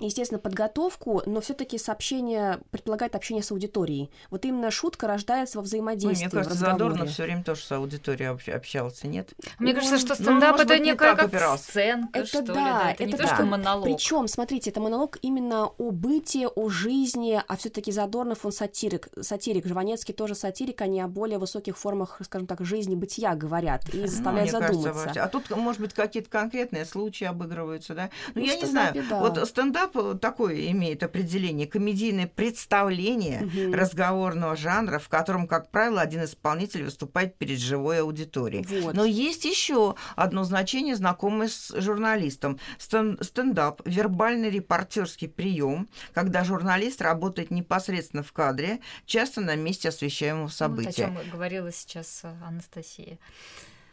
естественно, 0.07 0.39
подготовку, 0.39 1.23
но 1.27 1.41
все-таки 1.41 1.79
сообщение 1.79 2.61
предполагает 2.71 3.15
общение 3.15 3.43
с 3.43 3.51
аудиторией. 3.51 4.11
Вот 4.31 4.45
именно 4.45 4.71
шутка 4.71 5.07
рождается 5.07 5.59
во 5.59 5.63
взаимодействии. 5.63 6.27
Мне 6.27 6.31
кажется, 6.31 6.59
Задорнов 6.59 7.11
все 7.11 7.25
время 7.25 7.43
тоже 7.43 7.63
с 7.63 7.73
аудиторией 7.73 8.31
общался, 8.55 9.09
нет? 9.09 9.33
Мне 9.59 9.75
кажется, 9.75 9.95
ну, 9.95 10.01
что 10.01 10.09
ну, 10.19 10.25
стендап 10.25 10.57
ну, 10.57 10.63
это 10.63 10.75
быть, 10.75 10.83
некая 10.83 11.17
как 11.17 11.59
сценка, 11.59 12.19
это 12.19 12.29
что 12.29 12.43
да, 12.43 12.53
ли, 12.53 12.55
да? 12.55 12.91
Это, 12.93 13.03
это 13.03 13.13
не 13.13 13.13
да. 13.13 13.19
то, 13.19 13.35
что 13.35 13.45
монолог. 13.45 13.85
Причем, 13.85 14.29
смотрите, 14.29 14.71
это 14.71 14.81
монолог 14.81 15.19
именно 15.23 15.67
о 15.67 15.91
бытии, 15.91 16.47
о 16.47 16.69
жизни, 16.69 17.41
а 17.47 17.57
все-таки 17.57 17.93
Задорнов 17.93 18.45
он 18.45 18.53
сатирик, 18.53 19.09
сатирик, 19.21 19.67
Жванецкий 19.67 20.15
тоже 20.15 20.35
сатирик, 20.35 20.81
они 20.81 21.01
о 21.01 21.09
более 21.09 21.39
высоких 21.39 21.77
формах, 21.77 22.21
скажем 22.25 22.47
так, 22.47 22.65
жизни, 22.65 22.95
бытия 22.95 23.35
говорят 23.35 23.89
и 23.93 24.07
заставляют 24.07 24.53
ну, 24.53 24.61
задуматься. 24.61 24.93
Кажется, 24.93 25.25
а 25.25 25.29
тут, 25.29 25.51
может 25.51 25.81
быть, 25.81 25.95
какие-то 25.95 26.31
конкретные 26.31 26.85
случаи 26.85 27.25
обыгрываются, 27.25 27.95
да? 27.95 28.11
Ну, 28.35 28.41
ну 28.41 28.47
я 28.47 28.57
не 28.57 28.67
знаю, 28.67 29.05
да. 29.09 29.21
вот 29.21 29.49
стендап 29.49 29.88
такой 29.89 30.71
имеет 30.71 31.03
определение 31.03 31.67
комедийное 31.67 32.27
представление 32.27 33.43
угу. 33.43 33.75
разговорного 33.75 34.57
жанра, 34.57 34.99
в 34.99 35.09
котором, 35.09 35.47
как 35.47 35.71
правило, 35.71 36.01
один 36.01 36.25
исполнитель 36.25 36.85
выступает 36.85 37.37
перед 37.37 37.59
живой 37.59 38.01
аудиторией. 38.01 38.65
Вот. 38.81 38.95
Но 38.95 39.05
есть 39.05 39.45
еще 39.45 39.95
одно 40.17 40.45
значение, 40.45 40.97
знакомое 40.97 41.49
с 41.49 41.75
журналистом. 41.81 42.59
Стендап– 42.79 43.83
вербальный 43.85 44.51
репортерский 44.51 45.29
прием, 45.29 45.89
когда 46.13 46.45
журналист 46.45 47.03
работает 47.03 47.51
непосредственно 47.51 48.23
в 48.23 48.33
кадре, 48.33 48.81
часто 49.07 49.41
на 49.41 49.57
месте 49.57 49.89
освещаемого 49.89 50.49
события. 50.49 51.09
Вот 51.09 51.19
о 51.19 51.23
чем 51.23 51.31
говорила 51.31 51.73
сейчас 51.73 52.21
э, 52.25 52.35
Анастасия. 52.45 53.19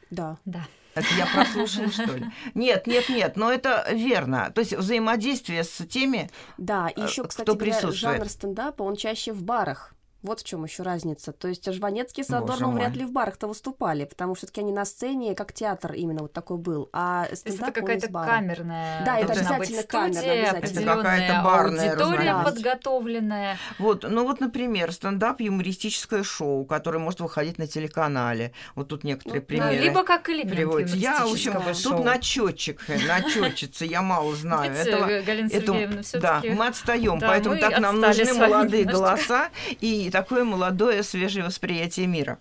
Да. 0.10 0.38
Да. 0.46 0.68
Это 0.96 1.08
я 1.18 1.26
прослушала, 1.26 1.92
что 1.92 2.16
ли? 2.16 2.26
Нет, 2.54 2.88
нет, 2.88 3.10
нет, 3.10 3.36
но 3.36 3.52
это 3.52 3.86
верно. 3.92 4.52
То 4.56 4.62
есть 4.62 4.74
взаимодействие 4.74 5.64
с 5.64 5.86
теми, 5.86 6.30
Да, 6.58 6.88
и 6.88 7.02
еще, 7.02 7.24
э, 7.24 7.28
кстати 7.28 7.46
кто 7.46 7.56
говоря, 7.56 7.92
жанр 7.92 8.30
стендапа, 8.30 8.84
он 8.84 8.96
чаще 8.96 9.34
в 9.34 9.44
барах. 9.44 9.95
Вот 10.26 10.40
в 10.40 10.44
чем 10.44 10.64
еще 10.64 10.84
разница. 10.84 11.32
То 11.32 11.48
есть 11.48 11.72
Жванецкий 11.72 12.24
с 12.24 12.28
Задорновым 12.28 12.76
вряд 12.76 12.96
ли 12.96 13.06
в 13.06 13.12
барах-то 13.12 13.48
выступали, 13.48 14.06
потому 14.06 14.36
что 14.36 14.48
все-таки 14.48 14.62
они 14.62 14.72
на 14.72 14.86
сцене, 14.86 15.36
как 15.36 15.54
театр 15.54 15.94
именно 15.94 16.22
вот 16.24 16.34
такой 16.34 16.58
был. 16.58 16.90
А 16.94 17.28
стендап 17.34 17.70
это 17.70 17.82
какая-то 17.82 18.08
камерная. 18.08 19.06
Да, 19.06 19.20
это 19.20 19.34
обязательно 19.34 19.84
камерная. 19.84 20.52
Это 20.54 20.84
какая-то 20.84 21.42
барная 21.44 21.92
аудитория 21.92 22.34
да. 22.34 22.44
подготовленная. 22.44 23.58
Вот, 23.80 24.04
ну 24.08 24.24
вот, 24.24 24.40
например, 24.40 24.92
стендап 24.92 25.42
юмористическое 25.42 26.24
шоу, 26.24 26.66
которое 26.66 27.00
может 27.00 27.20
выходить 27.20 27.58
на 27.58 27.68
телеканале. 27.68 28.52
Вот 28.74 28.88
тут 28.88 29.04
некоторые 29.04 29.42
ну, 29.42 29.48
примеры. 29.48 29.78
Да, 29.78 29.84
либо 29.84 30.04
как 30.04 30.30
элемент 30.30 30.56
приводятся. 30.56 30.98
Я, 30.98 31.26
в 31.26 31.32
общем, 31.32 31.54
шоу. 31.74 31.98
тут 31.98 32.06
начетчик, 32.06 32.82
начетчица, 32.88 33.86
я 33.86 34.02
мало 34.02 34.36
знаю. 34.36 34.72
Видите, 34.72 34.90
этого, 34.90 35.22
Галина 35.22 35.50
Сергеевна, 35.50 36.02
да, 36.14 36.42
мы 36.44 36.68
отстаем, 36.68 37.20
да, 37.20 37.28
поэтому 37.28 37.58
так 37.58 37.80
нам 37.80 38.00
нужны 38.00 38.34
молодые 38.34 38.86
голоса 38.86 39.50
и 39.80 40.10
такое 40.16 40.46
молодое, 40.46 41.04
свежее 41.04 41.44
восприятие 41.44 42.08
мира. 42.08 42.40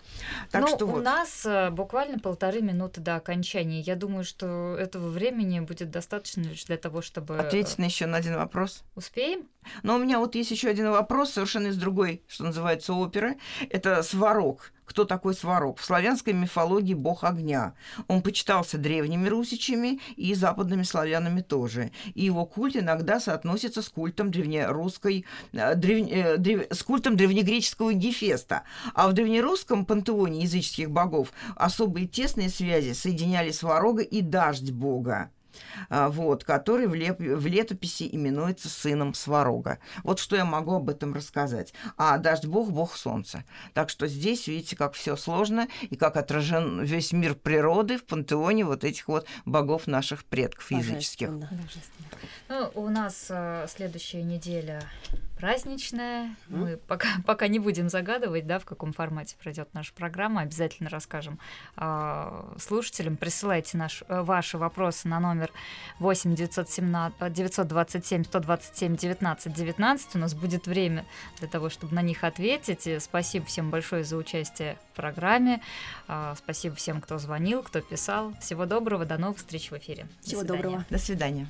Так 0.52 0.62
ну, 0.62 0.68
что 0.68 0.86
у 0.86 0.90
вот. 0.90 1.04
нас 1.04 1.44
э, 1.44 1.70
буквально 1.70 2.20
полторы 2.20 2.62
минуты 2.62 3.00
до 3.00 3.16
окончания. 3.16 3.80
Я 3.80 3.96
думаю, 3.96 4.22
что 4.22 4.76
этого 4.78 5.08
времени 5.08 5.58
будет 5.58 5.90
достаточно 5.90 6.42
лишь 6.42 6.64
для 6.66 6.76
того, 6.76 7.02
чтобы... 7.02 7.36
Ответить 7.36 7.78
на 7.78 7.84
еще 7.84 8.06
на 8.06 8.18
один 8.18 8.36
вопрос. 8.36 8.84
Успеем? 8.94 9.48
Но 9.82 9.96
у 9.96 9.98
меня 9.98 10.20
вот 10.20 10.36
есть 10.36 10.52
еще 10.52 10.68
один 10.68 10.92
вопрос, 10.92 11.32
совершенно 11.32 11.68
из 11.68 11.76
другой, 11.76 12.22
что 12.28 12.44
называется, 12.44 12.92
оперы. 12.92 13.38
Это 13.70 14.04
«Сварог». 14.04 14.70
Кто 14.84 15.04
такой 15.04 15.34
Сварог? 15.34 15.78
В 15.78 15.84
славянской 15.84 16.32
мифологии 16.32 16.94
бог 16.94 17.24
огня. 17.24 17.74
Он 18.08 18.22
почитался 18.22 18.78
древними 18.78 19.28
русичами 19.28 20.00
и 20.16 20.34
западными 20.34 20.82
славянами 20.82 21.40
тоже. 21.40 21.90
И 22.14 22.24
его 22.24 22.44
культ 22.44 22.76
иногда 22.76 23.20
соотносится 23.20 23.82
с 23.82 23.88
культом 23.88 24.30
древнерусской, 24.30 25.24
э, 25.52 25.74
древ, 25.74 26.08
э, 26.10 26.36
древ, 26.36 26.66
с 26.70 26.82
культом 26.82 27.16
древнегреческого 27.16 27.92
Гефеста. 27.94 28.62
А 28.94 29.08
в 29.08 29.12
древнерусском 29.12 29.86
пантеоне 29.86 30.42
языческих 30.42 30.90
богов 30.90 31.32
особые 31.56 32.06
тесные 32.06 32.48
связи 32.48 32.92
соединяли 32.92 33.50
Сварога 33.50 34.02
и 34.02 34.20
дождь 34.20 34.70
бога. 34.70 35.30
А, 35.88 36.08
вот, 36.08 36.44
который 36.44 36.86
в, 36.86 36.94
леп... 36.94 37.18
в 37.18 37.46
летописи 37.46 38.08
именуется 38.10 38.68
сыном 38.68 39.14
Сварога. 39.14 39.78
Вот 40.02 40.18
что 40.18 40.36
я 40.36 40.44
могу 40.44 40.74
об 40.74 40.90
этом 40.90 41.14
рассказать. 41.14 41.74
А 41.96 42.18
дождь 42.18 42.46
бог, 42.46 42.70
бог 42.70 42.96
солнца. 42.96 43.44
Так 43.72 43.90
что 43.90 44.06
здесь, 44.06 44.46
видите, 44.46 44.76
как 44.76 44.94
все 44.94 45.16
сложно 45.16 45.68
и 45.82 45.96
как 45.96 46.16
отражен 46.16 46.82
весь 46.82 47.12
мир 47.12 47.34
природы 47.34 47.98
в 47.98 48.04
пантеоне 48.04 48.64
вот 48.64 48.84
этих 48.84 49.08
вот 49.08 49.26
богов 49.44 49.86
наших 49.86 50.24
предков 50.24 50.70
языческих. 50.70 51.30
Ну, 52.48 52.70
у 52.74 52.88
нас 52.88 53.26
э, 53.28 53.66
следующая 53.68 54.22
неделя 54.22 54.82
праздничная. 55.38 56.26
Mm. 56.26 56.36
Мы 56.48 56.76
пока, 56.76 57.08
пока 57.26 57.48
не 57.48 57.58
будем 57.58 57.88
загадывать, 57.88 58.46
да, 58.46 58.58
в 58.58 58.64
каком 58.64 58.92
формате 58.92 59.36
пройдет 59.42 59.68
наша 59.74 59.92
программа. 59.92 60.42
Обязательно 60.42 60.88
расскажем 60.90 61.38
э, 61.76 62.54
слушателям. 62.58 63.16
Присылайте 63.16 63.76
наш, 63.76 64.02
э, 64.08 64.22
ваши 64.22 64.58
вопросы 64.58 65.08
на 65.08 65.20
номер 65.20 65.43
8 65.98 66.34
917, 66.34 67.32
927 67.32 68.24
127 68.24 68.96
19 68.96 69.52
19. 69.52 70.14
У 70.14 70.18
нас 70.18 70.34
будет 70.34 70.66
время 70.66 71.04
для 71.38 71.48
того, 71.48 71.68
чтобы 71.68 71.94
на 71.94 72.02
них 72.02 72.24
ответить. 72.24 72.86
И 72.86 72.98
спасибо 72.98 73.46
всем 73.46 73.70
большое 73.70 74.04
за 74.04 74.16
участие 74.16 74.76
в 74.92 74.96
программе. 74.96 75.60
Э, 76.08 76.34
спасибо 76.36 76.74
всем, 76.74 77.00
кто 77.00 77.18
звонил, 77.18 77.62
кто 77.62 77.80
писал. 77.80 78.32
Всего 78.40 78.66
доброго, 78.66 79.04
до 79.04 79.18
новых 79.18 79.38
встреч 79.38 79.70
в 79.70 79.76
эфире. 79.78 80.06
Всего 80.22 80.42
доброго. 80.42 80.84
До 80.90 80.98
свидания. 80.98 81.48